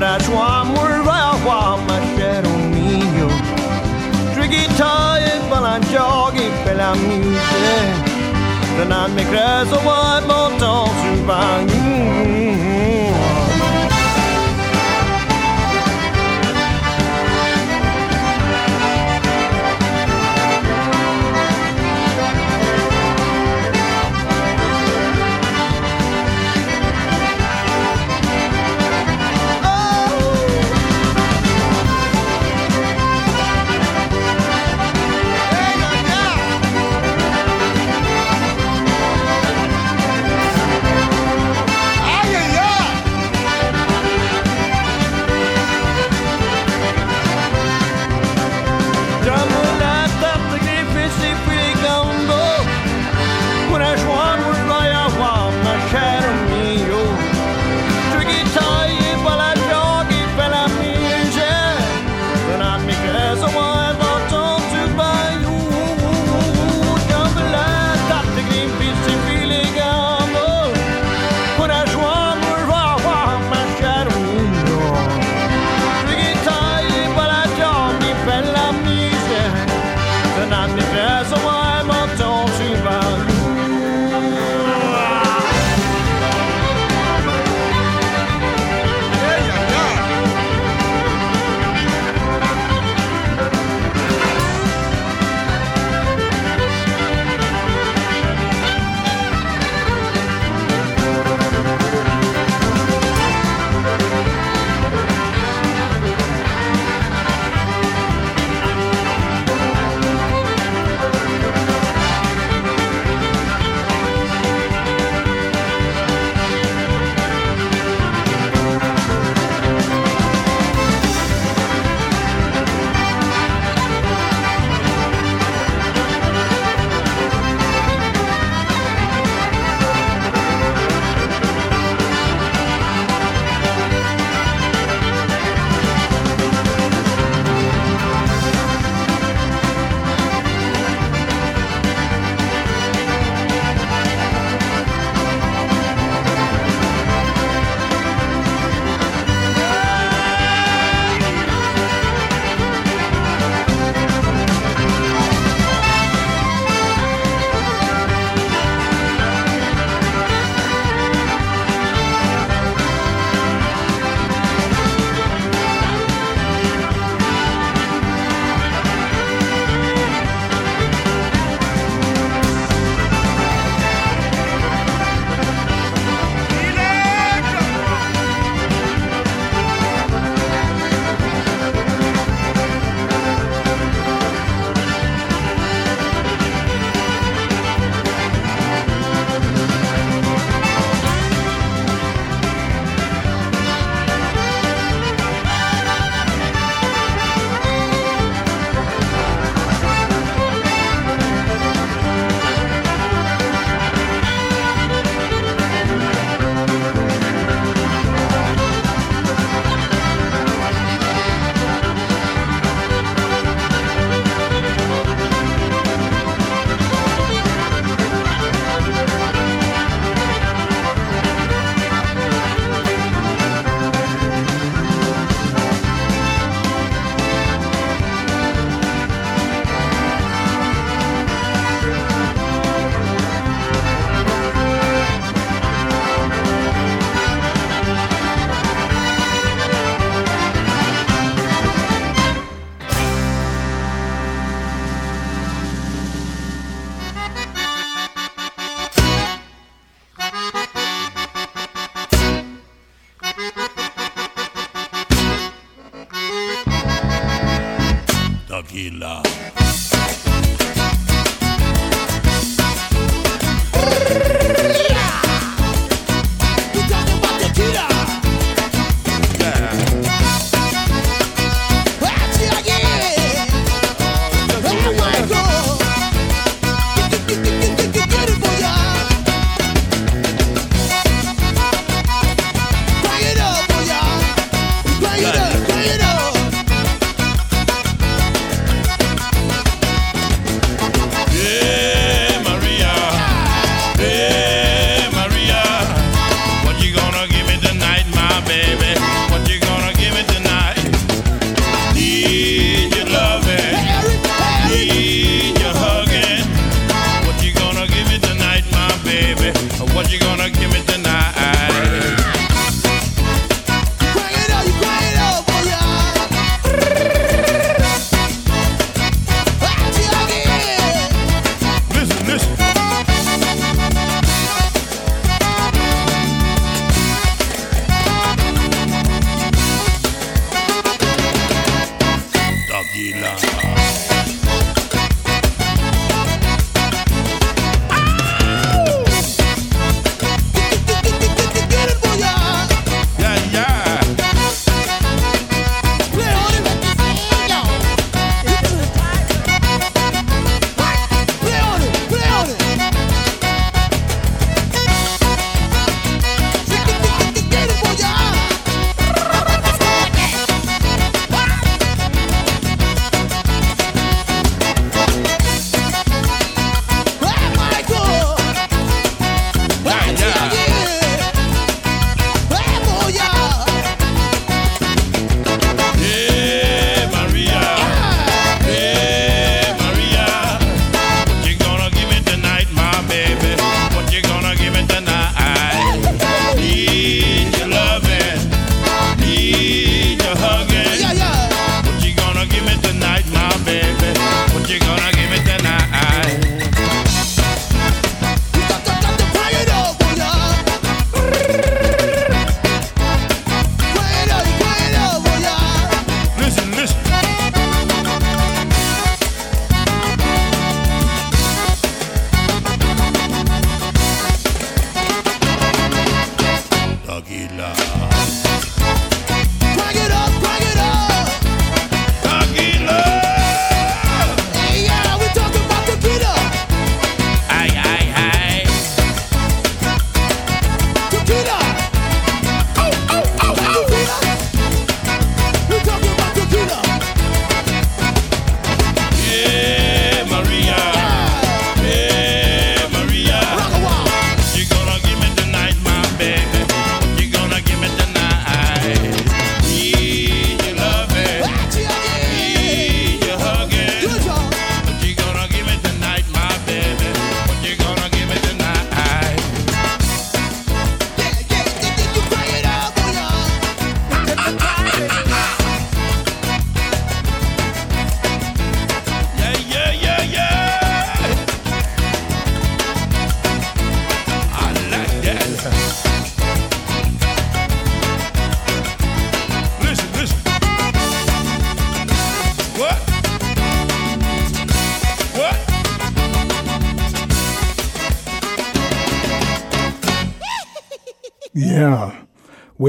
[0.00, 3.28] But I swan more va ma shadow mio
[4.32, 7.76] Tricky tie but I'm jogging per la musica
[8.78, 11.12] Den han mi credo vuoi bottom su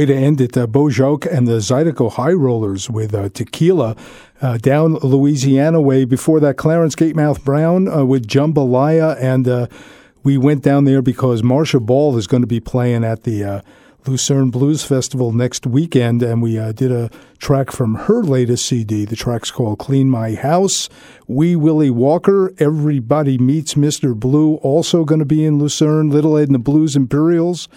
[0.01, 0.57] Way to end it.
[0.57, 3.95] Uh, Beau Jocque and the Zydeco High Rollers with uh, Tequila
[4.41, 6.05] uh, down Louisiana way.
[6.05, 9.15] Before that, Clarence Gatemouth Brown uh, with Jambalaya.
[9.21, 9.67] And uh,
[10.23, 13.61] we went down there because Marcia Ball is going to be playing at the uh,
[14.07, 16.23] Lucerne Blues Festival next weekend.
[16.23, 19.05] And we uh, did a track from her latest CD.
[19.05, 20.89] The track's called Clean My House.
[21.27, 24.15] Wee Willie Walker, Everybody Meets Mr.
[24.15, 26.09] Blue, also going to be in Lucerne.
[26.09, 27.69] Little Ed and the Blues Imperials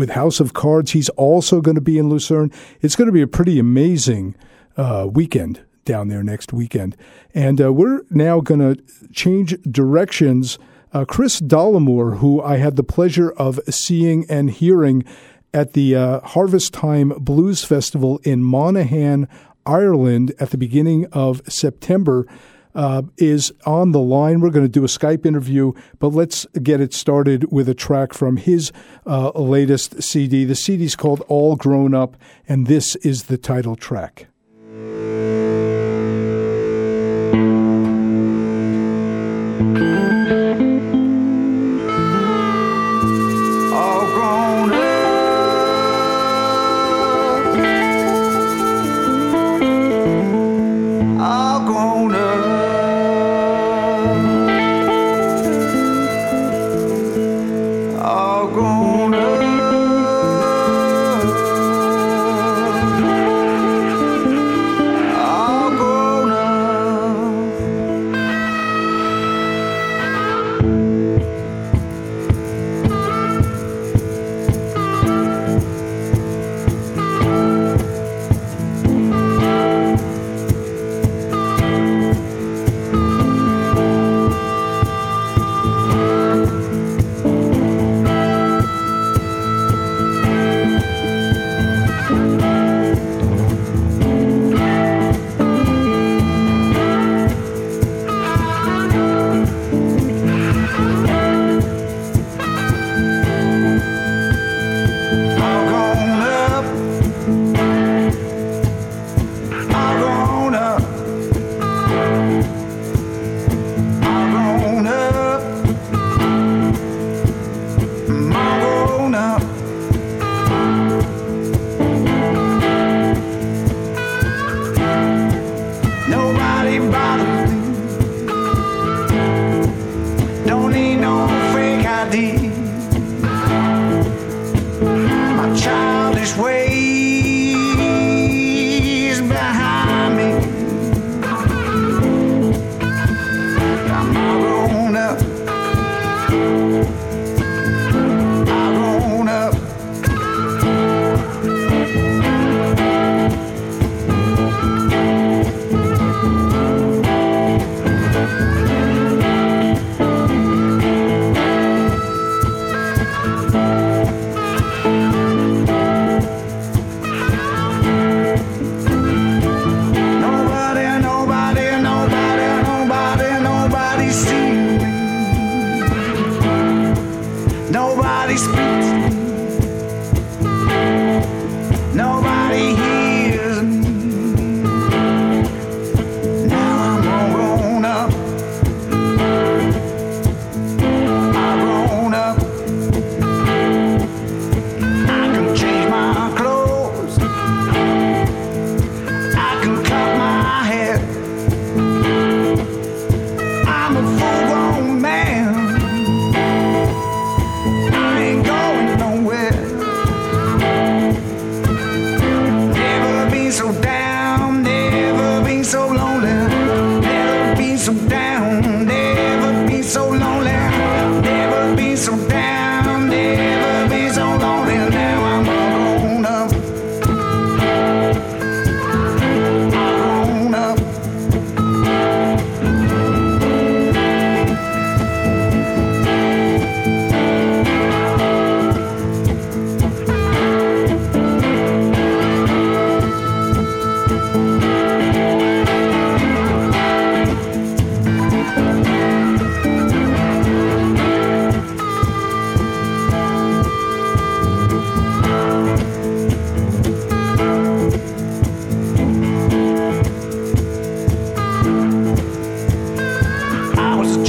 [0.00, 0.92] with House of Cards.
[0.92, 2.50] He's also going to be in Lucerne.
[2.80, 4.34] It's going to be a pretty amazing
[4.78, 6.96] uh, weekend down there next weekend.
[7.34, 8.82] And uh, we're now going to
[9.12, 10.58] change directions.
[10.94, 15.04] Uh, Kris Dollimore, who I had the pleasure of seeing and hearing
[15.52, 19.28] at the uh, Harvest Time Blues Festival in Monaghan,
[19.66, 22.26] Ireland at the beginning of September.
[22.72, 24.40] Uh, is on the line.
[24.40, 28.14] We're going to do a Skype interview, but let's get it started with a track
[28.14, 28.70] from his
[29.06, 30.44] uh, latest CD.
[30.44, 32.16] The CD is called All Grown Up,
[32.48, 34.29] and this is the title track.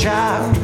[0.01, 0.55] child.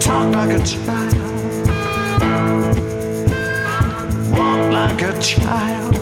[0.00, 1.66] Talk like a child.
[4.30, 5.96] Walk like a child.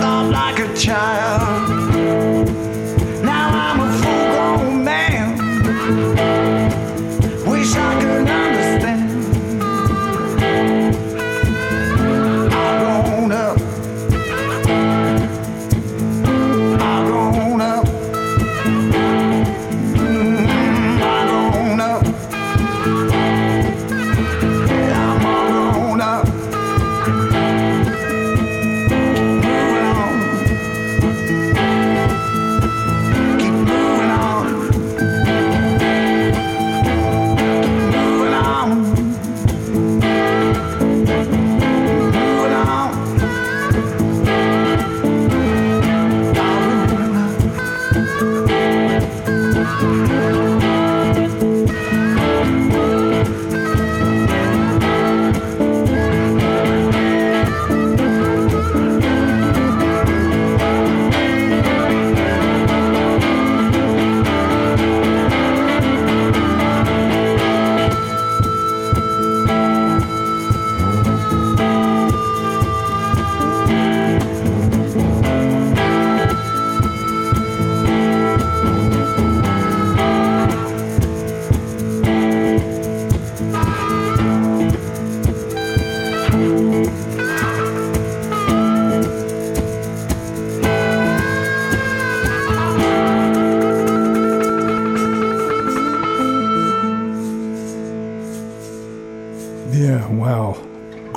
[0.00, 1.51] Thought like a child.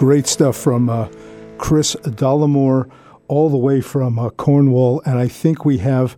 [0.06, 1.10] Great stuff from uh,
[1.58, 2.92] Kris Dollimore,
[3.28, 5.02] all the way from uh, Cornwall.
[5.04, 6.16] And I think we have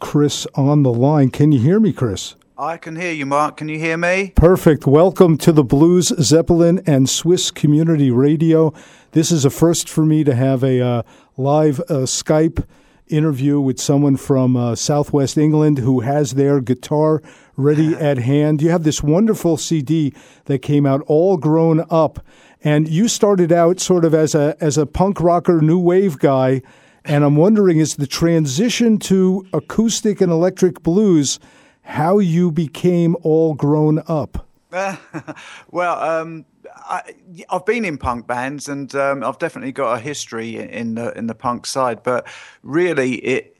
[0.00, 1.28] Kris on the line.
[1.28, 2.34] Can you hear me, Kris?
[2.56, 3.58] I can hear you, Mark.
[3.58, 4.32] Can you hear me?
[4.36, 4.86] Perfect.
[4.86, 8.72] Welcome to the Blues Zeppelin and Swiss Community Radio.
[9.12, 11.02] This is a first for me to have a uh,
[11.36, 12.64] live uh, Skype
[13.08, 17.22] interview with someone from uh, Southwest England who has their guitar
[17.54, 18.62] ready at hand.
[18.62, 20.14] You have this wonderful CD
[20.46, 22.24] that came out, All Grown Up,
[22.66, 26.62] and you started out sort of as a as a punk rocker, new wave guy.
[27.04, 31.38] And I'm wondering, is the transition to acoustic and electric blues
[31.82, 34.48] how you became all grown up?
[35.70, 36.44] well, um,
[36.74, 37.14] I,
[37.48, 41.28] I've been in punk bands, and um, I've definitely got a history in the in
[41.28, 42.02] the punk side.
[42.02, 42.26] But
[42.64, 43.55] really, it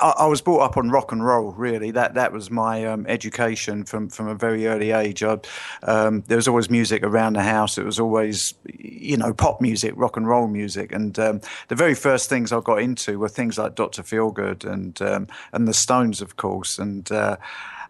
[0.00, 1.52] I, I was brought up on rock and roll.
[1.52, 5.22] Really, that that was my um, education from from a very early age.
[5.22, 5.38] I,
[5.82, 7.78] um, there was always music around the house.
[7.78, 10.92] It was always, you know, pop music, rock and roll music.
[10.92, 15.00] And um, the very first things I got into were things like Doctor Feelgood and
[15.02, 17.10] um, and the Stones, of course, and.
[17.10, 17.36] Uh,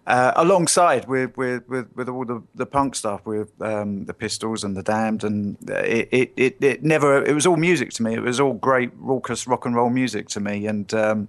[0.08, 4.64] uh, alongside with, with, with, with all the, the punk stuff with um, the Pistols
[4.64, 8.14] and the Damned, and it, it, it, it, never it was all music to me.
[8.14, 11.28] It was all great raucous rock and roll music to me, and um,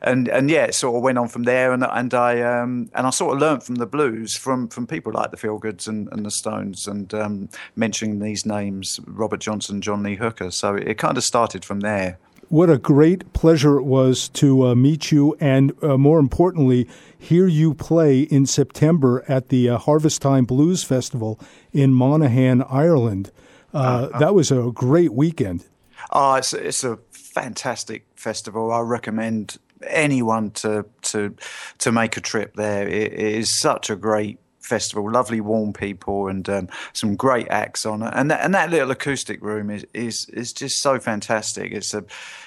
[0.00, 3.04] and and yeah, it sort of went on from there, and and I um, and
[3.04, 6.24] I sort of learnt from the blues from from people like the Feelgoods and, and
[6.24, 10.52] the Stones, and um, mentioning these names, Robert Johnson, John Lee Hooker.
[10.52, 12.18] So it kind of started from there.
[12.50, 17.46] What a great pleasure it was to uh, meet you, and uh, more importantly, hear
[17.46, 21.38] you play in September at the uh, Harvest Time Blues Festival
[21.72, 23.30] in Monaghan, Ireland.
[23.72, 25.64] Uh, that was a great weekend.
[26.10, 28.72] Oh, it's it's a fantastic festival.
[28.72, 31.36] I recommend anyone to to
[31.78, 32.88] to make a trip there.
[32.88, 34.40] it, it is such a great
[34.70, 35.10] festival.
[35.10, 38.12] Lovely, warm people, and um, some great acts on it.
[38.14, 41.72] And that, and that little acoustic room is, is is just so fantastic.
[41.72, 42.02] It's a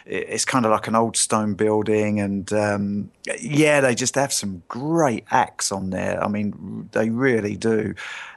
[0.05, 4.63] it's kind of like an old stone building, and um, yeah, they just have some
[4.67, 6.23] great acts on there.
[6.23, 7.93] I mean, they really do.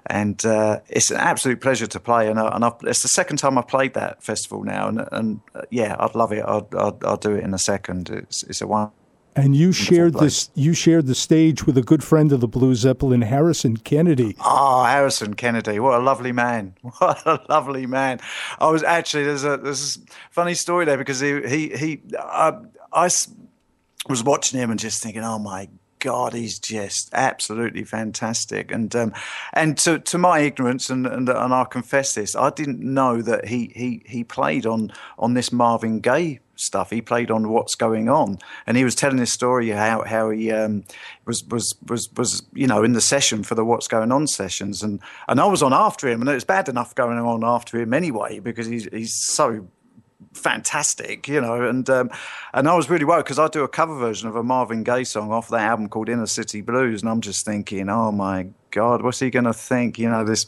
[0.09, 3.39] And uh, it's an absolute pleasure to play, and, I, and I've, it's the second
[3.39, 6.45] time I've played that festival now, and, and uh, yeah, I'd love it.
[6.47, 8.11] I'd, I'd, I'll do it in a second.
[8.11, 8.91] It's it's a one
[9.37, 10.51] and you shared this.
[10.55, 14.35] You shared the stage with a good friend of the Blue Zeppelin, Harrison Kennedy.
[14.43, 15.79] Oh, Harrison Kennedy!
[15.79, 16.75] What a lovely man!
[16.99, 18.21] What a lovely man!
[18.59, 20.01] I was actually there's a there's a
[20.31, 22.53] funny story there because he he he uh,
[22.93, 23.11] I
[24.09, 25.69] was watching him and just thinking, oh my
[25.99, 28.71] God, he's just absolutely fantastic.
[28.71, 29.13] And um,
[29.53, 33.47] and to, to my ignorance, and, and and I'll confess this, I didn't know that
[33.47, 36.91] he he he played on on this Marvin Gaye stuff.
[36.91, 40.51] He played on what's going on, and he was telling his story how how he
[40.51, 40.85] um,
[41.25, 44.83] was was was was you know in the session for the what's going on sessions,
[44.83, 47.79] and and I was on after him, and it was bad enough going on after
[47.81, 49.69] him anyway because he's he's so
[50.33, 52.11] fantastic, you know, and um,
[52.53, 55.05] and I was really worried because I do a cover version of a Marvin Gaye
[55.05, 59.01] song off that album called Inner City Blues, and I'm just thinking, oh my God,
[59.01, 59.99] what's he going to think?
[59.99, 60.45] You know, this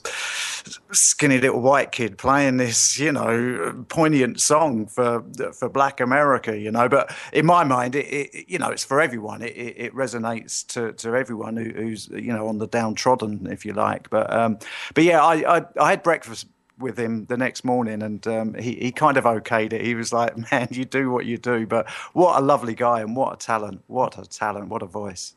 [0.93, 5.25] skinny little white kid playing this, you know, poignant song for
[5.55, 6.91] for Black America, you know.
[6.91, 9.41] But in my mind, it, it you know, it's for everyone.
[9.41, 13.65] It, it, it resonates to, to everyone who, who's you know on the downtrodden, if
[13.65, 14.11] you like.
[14.11, 14.59] But um,
[14.93, 16.49] but yeah, I, I I had breakfast
[16.79, 19.81] with him the next morning, and um, he he kind of okayed it.
[19.81, 23.17] He was like, "Man, you do what you do." But what a lovely guy, and
[23.17, 23.85] what a talent!
[23.87, 24.69] What a talent!
[24.69, 25.35] What a voice!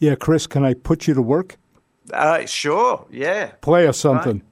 [0.00, 1.58] Yeah, Kris, can I put you to work?
[2.12, 3.06] Uh, sure.
[3.10, 3.52] Yeah.
[3.60, 4.38] Play us something.
[4.38, 4.42] Right.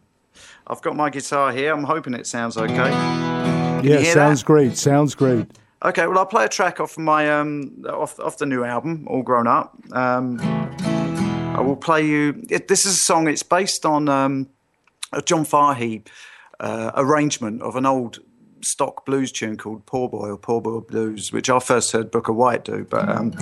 [0.67, 1.73] I've got my guitar here.
[1.73, 2.75] I'm hoping it sounds okay.
[2.75, 4.47] Can yeah, sounds that?
[4.47, 4.77] great.
[4.77, 5.47] Sounds great.
[5.85, 9.23] Okay, well, I'll play a track off my um off off the new album, All
[9.23, 9.77] Grown Up.
[9.93, 12.41] Um, I will play you.
[12.49, 13.27] It, this is a song.
[13.27, 14.49] It's based on um,
[15.13, 16.05] a John Fahey
[16.61, 18.21] uh, arrangement of an old
[18.63, 22.33] stock blues tune called Poor Boy or Poor Boy Blues, which I first heard Booker
[22.33, 22.87] White do.
[22.89, 23.33] But um,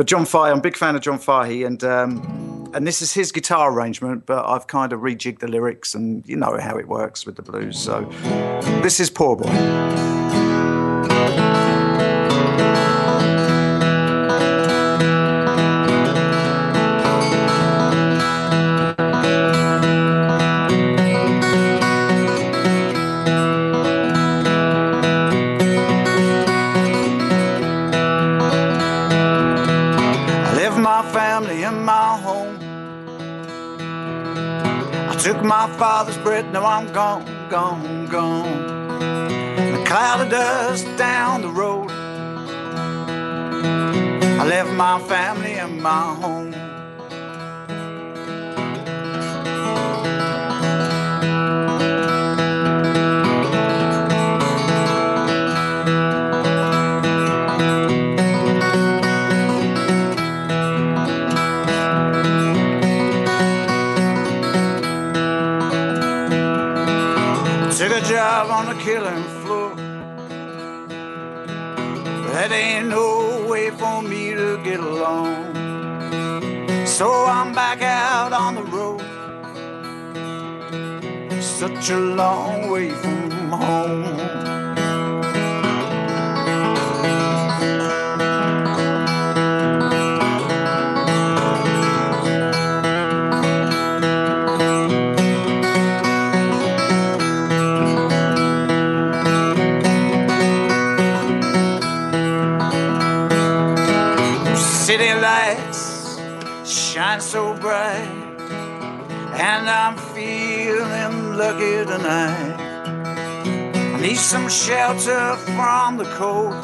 [0.00, 3.12] but John Fahey, I'm a big fan of John Fahey, and um, and this is
[3.12, 4.24] his guitar arrangement.
[4.24, 7.42] But I've kind of rejigged the lyrics, and you know how it works with the
[7.42, 7.78] blues.
[7.78, 8.10] So
[8.82, 10.29] this is Poor Boy.
[35.32, 39.00] Took my father's bread, now I'm gone, gone, gone.
[39.60, 41.88] In a cloud of dust down the road.
[44.40, 46.69] I left my family and my home.
[68.40, 69.74] A job on the killing floor.
[72.32, 75.54] That ain't no way for me to get along.
[76.86, 79.02] So I'm back out on the road.
[81.42, 84.69] Such a long way from home.
[111.84, 112.56] Lucky tonight.
[113.94, 116.54] I need some shelter from the cold.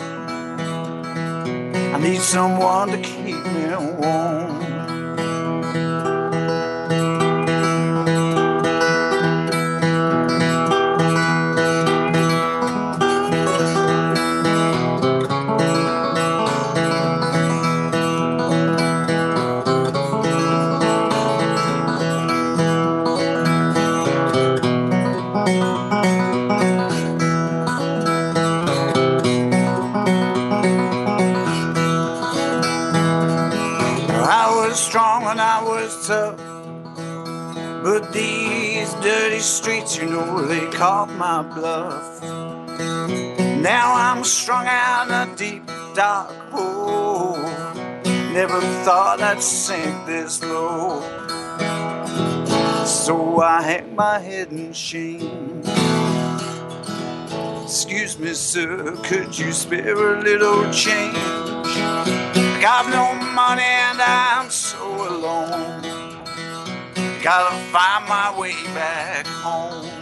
[1.95, 4.46] I need someone to keep me warm.
[40.77, 42.23] Caught my bluff.
[43.63, 47.39] Now I'm strung out in a deep, dark hole.
[48.35, 51.01] Never thought I'd sink this low.
[52.85, 55.63] So I hang my head in shame.
[57.65, 61.17] Excuse me, sir, could you spare a little change?
[61.17, 65.81] I got no money and I'm so alone.
[67.23, 69.96] Gotta find my way back home.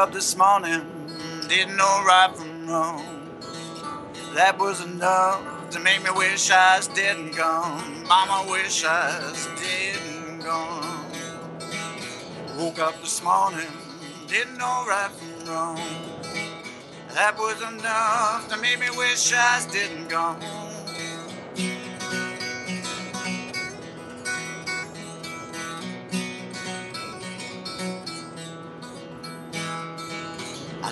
[0.00, 0.80] Up this morning,
[1.46, 3.04] didn't know right from wrong.
[4.34, 8.08] That was enough to make me wish I and gone.
[8.08, 9.20] Mama, wish I
[10.08, 11.04] and gone.
[12.56, 13.68] Woke up this morning,
[14.26, 15.76] didn't know right from wrong.
[17.12, 20.08] That was enough to make me wish I was dead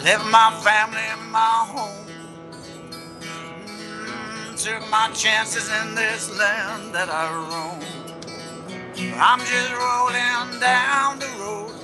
[0.09, 2.06] left my family and my home.
[3.93, 7.80] Mm, took my chances in this land that I roam.
[9.20, 11.74] I'm just rolling down the road.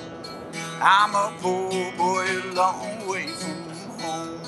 [0.81, 3.59] I'm a poor boy, a long way from
[4.01, 4.41] home.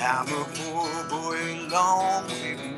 [0.00, 2.77] I'm a poor boy, a long way from home.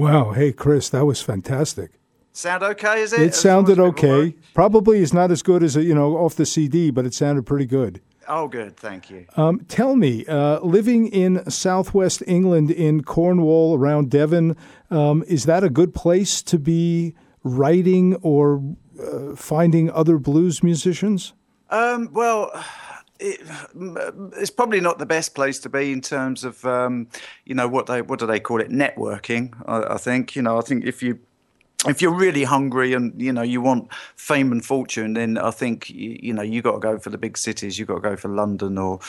[0.00, 0.32] Wow.
[0.32, 1.90] Hey, Kris, that was fantastic.
[2.32, 3.20] Sound okay, is it?
[3.20, 4.34] It sounded okay.
[4.54, 7.66] Probably is not as good as you know off the CD, but it sounded pretty
[7.66, 8.00] good.
[8.26, 8.78] Oh, good.
[8.78, 9.26] Thank you.
[9.36, 14.56] Um, tell me, uh, living in southwest England in Cornwall around Devon,
[14.90, 17.14] um, is that a good place to be
[17.44, 18.62] writing or
[18.98, 21.34] uh, finding other blues musicians?
[21.68, 22.50] Um, well,
[23.20, 23.40] it,
[24.36, 27.08] it's probably not the best place to be in terms of um,
[27.44, 29.54] you know what they what do they call it networking.
[29.66, 31.18] I, I think you know I think if you
[31.86, 35.88] if you're really hungry and you know you want fame and fortune, then I think
[35.88, 37.78] you, you know you got to go for the big cities.
[37.78, 39.00] You got to go for London or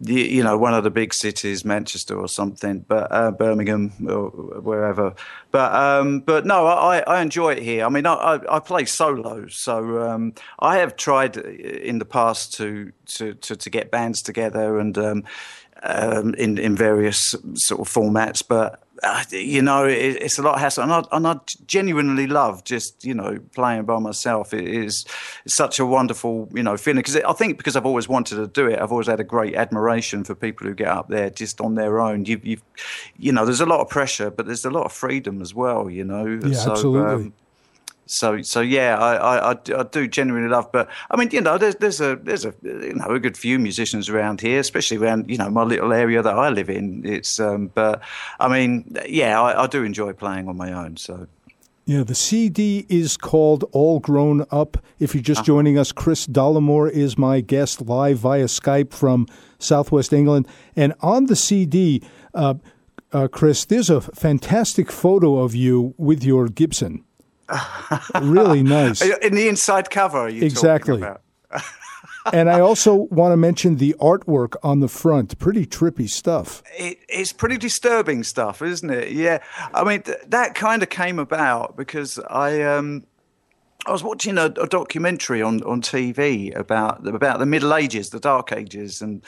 [0.00, 4.30] you, you know one of the big cities, Manchester or something, but uh, Birmingham or
[4.30, 5.14] wherever.
[5.52, 7.86] But um, but no, I, I enjoy it here.
[7.86, 12.92] I mean, I, I, play solos, so um, I have tried in the past to
[13.06, 14.98] to to, to get bands together and.
[14.98, 15.24] Um,
[15.84, 20.54] um, in in various sort of formats, but uh, you know it, it's a lot
[20.54, 24.52] of hassle, and I, and I genuinely love just you know playing by myself.
[24.52, 25.04] It is
[25.46, 28.66] such a wonderful you know feeling because I think because I've always wanted to do
[28.66, 31.74] it, I've always had a great admiration for people who get up there just on
[31.74, 32.24] their own.
[32.24, 32.58] You you
[33.16, 35.88] you know there's a lot of pressure, but there's a lot of freedom as well.
[35.90, 37.26] You know, Yeah, so, absolutely.
[37.26, 37.32] um,
[38.10, 40.70] so so yeah, I, I, I do- I do genuinely love.
[40.72, 43.58] But I mean, you know, there's there's a there's a you know a good few
[43.58, 47.02] musicians around here, especially around you know my little area that I live in.
[47.04, 48.00] It's um, but
[48.40, 50.96] I mean, yeah, I, I do enjoy playing on my own.
[50.96, 51.26] So
[51.86, 54.76] Yeah, the CD is called All Grown Up.
[54.98, 55.34] If you're Uh-huh.
[55.34, 59.26] just joining us, Kris Dollimore is my guest live via Skype from
[59.58, 60.46] Southwest England.
[60.76, 62.02] And on the CD,
[62.34, 62.54] uh,
[63.12, 67.04] uh, Kris, there's a fantastic photo of you with your Gibson.
[68.20, 69.00] really nice.
[69.00, 71.02] in the inside cover, Exactly.
[72.32, 75.38] And I also want to mention the artwork on the front.
[75.38, 76.62] Pretty trippy stuff.
[76.76, 79.12] it, it's pretty disturbing stuff, isn't it?
[79.12, 79.38] Yeah,
[79.72, 83.06] I mean th- that kind of came about because I um,
[83.86, 88.10] I was watching a, a documentary on, on TV about the, about the Middle Ages,
[88.10, 89.24] the Dark Ages, and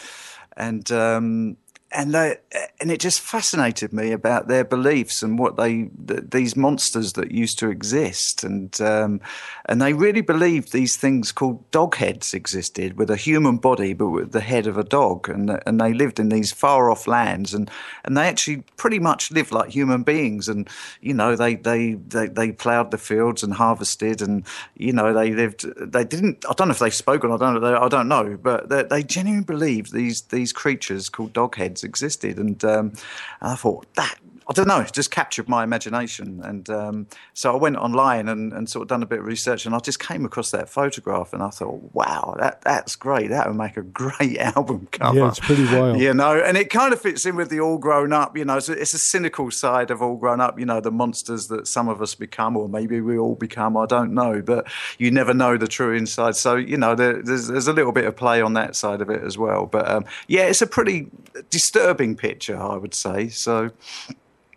[0.56, 1.56] and um,
[1.92, 2.36] and they,
[2.80, 7.32] and it just fascinated me about their beliefs and what they th- these monsters that
[7.32, 9.20] used to exist, and um,
[9.66, 14.10] and they really believed these things called dog heads existed with a human body but
[14.10, 17.54] with the head of a dog, and and they lived in these far off lands,
[17.54, 17.68] and
[18.04, 20.68] and they actually pretty much lived like human beings, and
[21.00, 24.44] you know they they they, they ploughed the fields and harvested, and
[24.76, 25.66] you know they lived.
[25.76, 26.44] They didn't.
[26.48, 27.60] I don't know if they spoke or I don't.
[27.60, 27.80] know.
[27.80, 32.38] I don't know, but they, they genuinely believed these these creatures called dog heads existed,
[32.38, 32.92] and, um,
[33.40, 34.18] I thought that.
[34.50, 36.40] I don't know, it just captured my imagination.
[36.42, 39.64] And um, so I went online and, and sort of done a bit of research
[39.64, 43.30] and I just came across that photograph and I thought, wow, that, that's great.
[43.30, 45.16] That would make a great album cover.
[45.16, 46.00] Yeah, it's pretty wild.
[46.00, 48.58] You know, and it kind of fits in with the all grown up, you know,
[48.58, 51.88] so it's a cynical side of all grown up, you know, the monsters that some
[51.88, 54.66] of us become, or maybe we all become, I don't know, but
[54.98, 56.34] you never know the true inside.
[56.34, 59.10] So, you know, there, there's, there's a little bit of play on that side of
[59.10, 59.66] it as well.
[59.66, 61.06] But um, yeah, it's a pretty
[61.50, 63.28] disturbing picture, I would say.
[63.28, 63.70] So,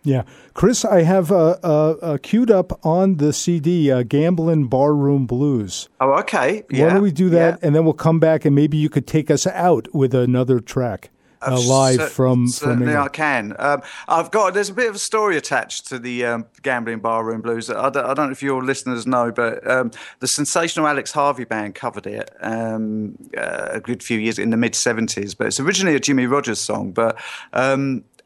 [0.06, 5.26] Yeah, Kris, I have uh, uh, uh, queued up on the CD uh, "Gamblin' Barroom
[5.26, 6.62] Blues." oh, okay.
[6.68, 6.90] Why Yeah.
[6.92, 9.46] don't we do that, and then we'll come back, and maybe you could take us
[9.46, 11.10] out with another track
[11.40, 13.56] uh, live Cer- from from certainly I can.
[13.58, 17.40] Um, I've got there's a bit of a story attached to the um, gambling barroom
[17.40, 17.70] blues.
[17.70, 19.90] I don't, I don't know if your listeners know, but um,
[20.20, 24.58] the sensational Alex Harvey band covered it um, uh, a good few years in the
[24.58, 25.34] mid '70s.
[25.36, 27.16] But it's originally a Jimmie Rodgers song, but.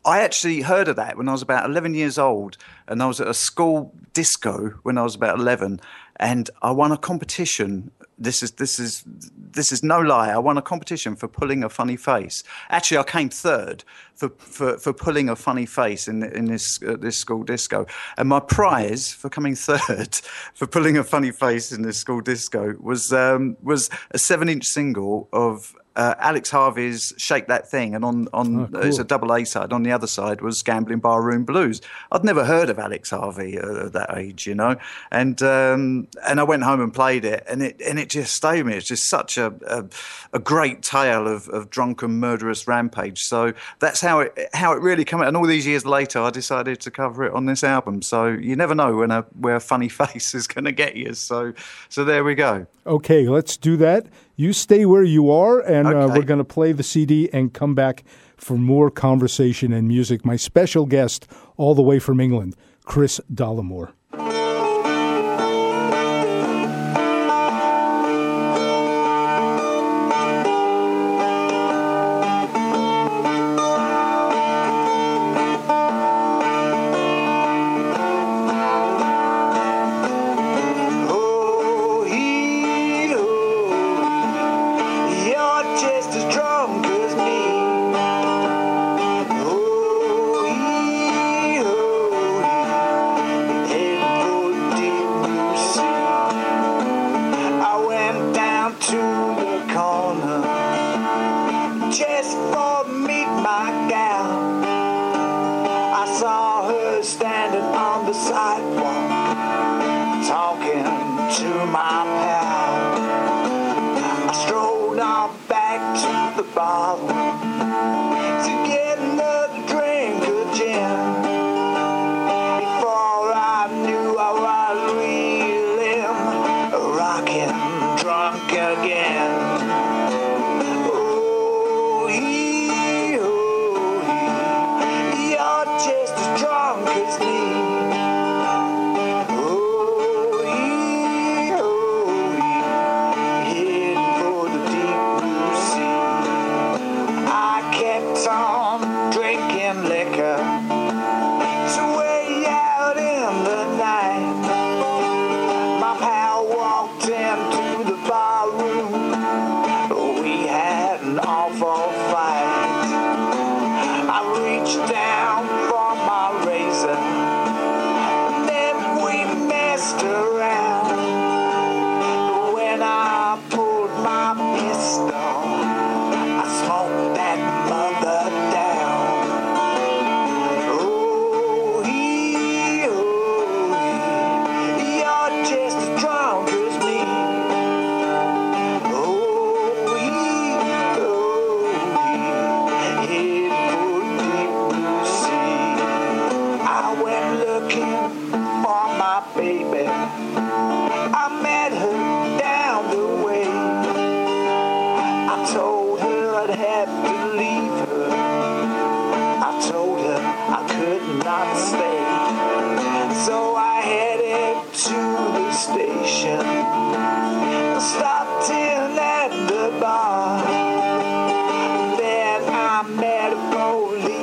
[0.08, 2.56] I actually heard of that when I was about 11 years old,
[2.86, 5.82] and I was at a school disco when I was about 11,
[6.16, 7.90] and I won a competition.
[8.16, 10.30] This is this is this is no lie.
[10.30, 12.42] I won a competition for pulling a funny face.
[12.70, 16.96] Actually, I came third for for, for pulling a funny face in in this uh,
[16.96, 17.84] this school disco,
[18.16, 20.14] and my prize for coming third
[20.54, 24.64] for pulling a funny face in this school disco was um, was a seven inch
[24.64, 28.84] single of uh, Alex Harvey's "Shake That Thing," and on on Oh, cool.
[28.84, 29.72] it's a double A side.
[29.72, 31.80] On the other side was "Gambling Barroom Blues."
[32.12, 34.76] I'd never heard of Alex Harvey uh, at that age, you know,
[35.10, 38.62] and um, and I went home and played it, and it and it just stayed
[38.62, 38.78] with me.
[38.78, 39.84] It's just such a a,
[40.32, 43.22] a great tale of, of drunken murderous rampage.
[43.22, 45.28] So that's how it how it really came out.
[45.28, 48.02] And all these years later, I decided to cover it on this album.
[48.02, 51.14] So you never know when a where a funny face is going to get you.
[51.14, 51.52] So
[51.88, 52.66] so there we go.
[52.86, 54.06] Okay, let's do that.
[54.40, 57.74] You stay where you are, and uh, we're going to play the CD and come
[57.74, 58.04] back
[58.36, 60.24] for more conversation and music.
[60.24, 62.54] My special guest, all the way from England,
[62.84, 63.94] Kris Dollimore.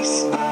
[0.05, 0.44] Policeman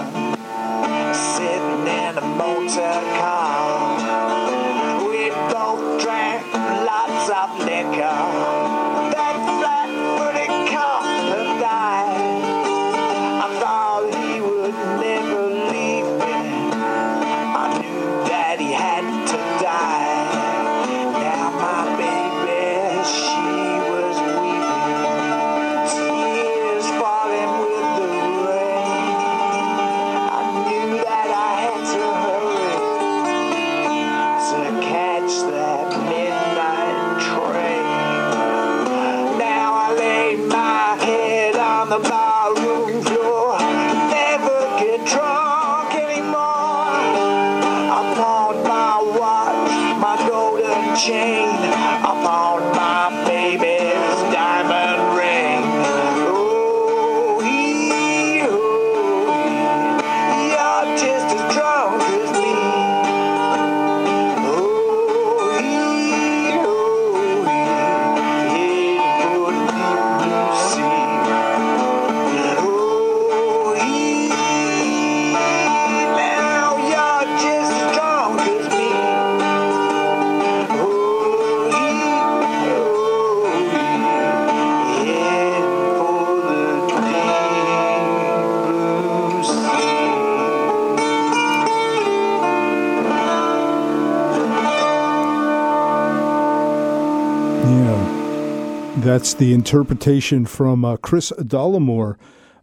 [99.43, 102.15] the interpretation from uh, Kris Dollimore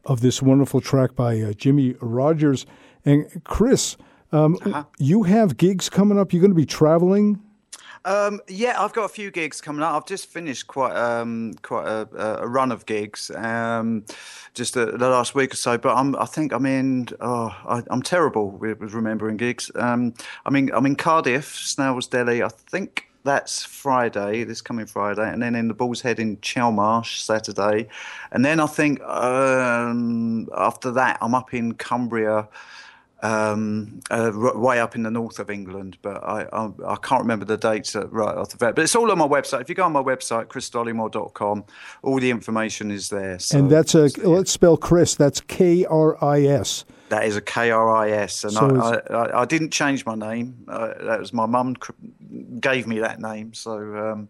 [0.07, 2.65] of this wonderful track by uh, Jimmie Rodgers.
[3.05, 3.99] And Kris,
[4.33, 6.33] um, you have gigs coming up.
[6.33, 7.39] You're going to be traveling.
[8.07, 9.93] Um, yeah, I've got a few gigs coming up.
[9.93, 12.09] I've just finished quite um, quite a,
[12.41, 14.07] a run of gigs, um,
[14.55, 15.77] just the, the last week or so.
[15.77, 17.09] But I'm, I think I'm in.
[17.21, 19.71] Oh, I, I'm terrible with, with remembering gigs.
[19.75, 20.15] Um,
[20.47, 20.71] I mean.
[20.73, 22.43] I'm in Cardiff, Snails Deli.
[22.43, 27.21] I think that's Friday, this coming Friday, and then in the Bull's Head in Chelmarsh
[27.21, 27.89] Saturday,
[28.33, 32.49] and then I think um, after that I'm up in Cumbria
[33.23, 37.21] um, uh, r- way up in the north of England, but I, I, I can't
[37.21, 38.75] remember the dates right off the bat.
[38.75, 39.61] But it's all on my website.
[39.61, 41.65] If you go on my website, krisdollimore.com,
[42.03, 43.39] all the information is there.
[43.39, 45.15] So and that's a, let's spell Kris.
[45.15, 46.85] That's K R I S.
[47.11, 50.15] that is a K R I S, and So I, I, I, didn't change my
[50.15, 50.65] name.
[50.67, 51.77] Uh, that was my mum
[52.59, 53.53] gave me that name.
[53.53, 54.29] So, um,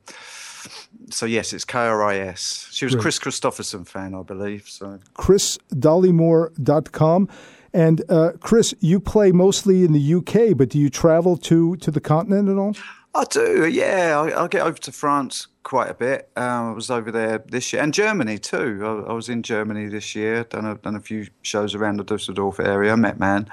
[1.11, 2.69] so yes, it's K R I S.
[2.73, 4.69] She was a Kris Kristofferson fan, I believe.
[4.69, 7.29] So KrisDollimore.com.
[7.73, 11.93] And uh, Kris, you play mostly in the UK, but do you travel to, to
[11.93, 12.75] the continent at all?
[13.15, 14.21] I do, yeah.
[14.21, 16.31] I, I get over to France quite a bit.
[16.37, 18.81] Um, I was over there this year, and Germany too.
[18.85, 20.45] I, I was in Germany this year.
[20.45, 22.97] Done a done a few shows around the Dusseldorf area.
[22.97, 23.51] Met Man,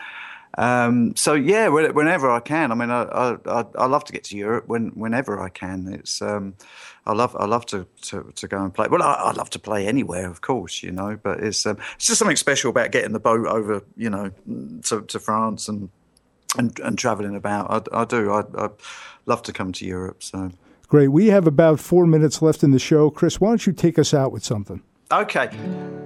[0.58, 2.72] Um, so yeah, whenever I can.
[2.72, 3.04] I mean, I,
[3.46, 5.88] I, I, love to get to Europe when, whenever I can.
[5.92, 6.54] It's um,
[7.08, 8.88] I love I love to, to, to go and play.
[8.90, 11.18] Well, I, I love to play anywhere, of course, you know.
[11.22, 14.32] But it's um, it's just something special about getting the boat over, you know,
[14.84, 15.90] to, to France and
[16.58, 17.90] and, and traveling about.
[17.94, 18.32] I, I do.
[18.32, 18.70] I, I
[19.26, 20.24] love to come to Europe.
[20.24, 20.52] So
[20.88, 21.10] Great.
[21.10, 23.10] We have about four minutes left in the show.
[23.10, 24.82] Kris, why don't you take us out with something?
[25.12, 25.50] okay.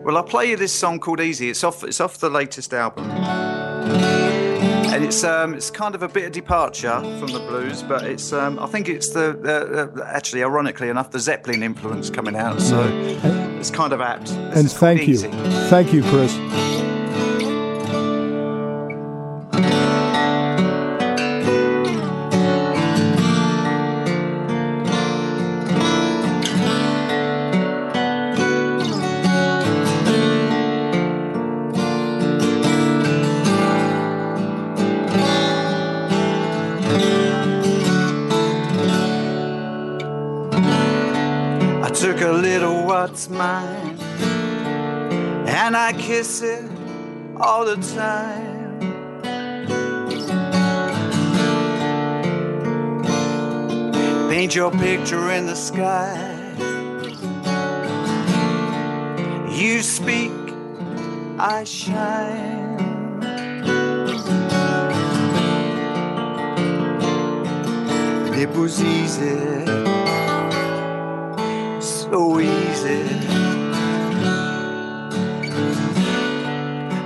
[0.03, 1.49] Well, I'll play you this song called Easy.
[1.49, 1.83] It's off.
[1.83, 3.05] It's off the latest album.
[4.91, 8.33] And it's um, it's kind of a bit of departure from the blues, but it's
[8.33, 12.61] um, I think it's the, the, uh, actually ironically enough the Zeppelin influence coming out,
[12.61, 12.81] so
[13.57, 14.25] it's kind of apt.
[14.25, 15.13] This and thank you.
[15.13, 15.29] Easy.
[15.69, 16.80] Thank you, Kris.
[46.21, 46.69] Kiss it
[47.37, 48.79] all the time.
[54.29, 56.13] Paint your picture in the sky.
[59.49, 60.31] You speak,
[61.39, 62.77] I shine.
[68.35, 69.80] It was easy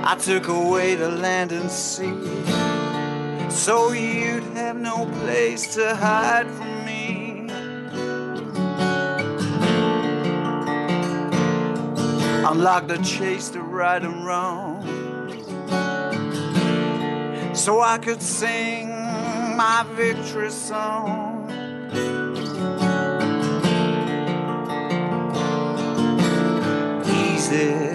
[0.08, 2.14] I took away the land and sea,
[3.50, 7.48] so you'd have no place to hide from me.
[12.48, 14.84] Unlock the chase to right and wrong,
[17.52, 18.90] so I could sing
[19.56, 21.50] my victory song.
[27.36, 27.85] easy,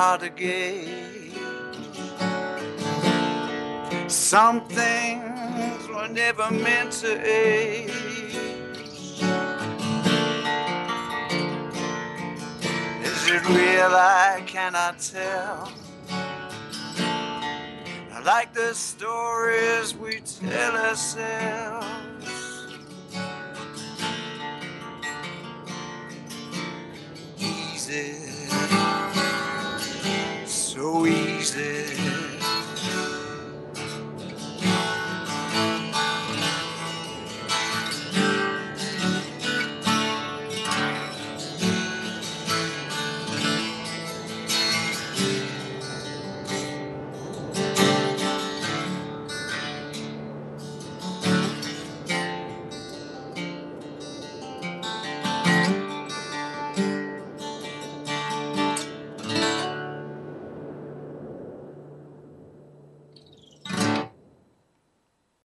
[0.00, 1.34] to gauge.
[4.08, 7.90] Some things were never meant to age.
[13.04, 13.92] Is it real?
[13.94, 15.70] I cannot tell.
[18.10, 21.69] I like the stories we tell ourselves.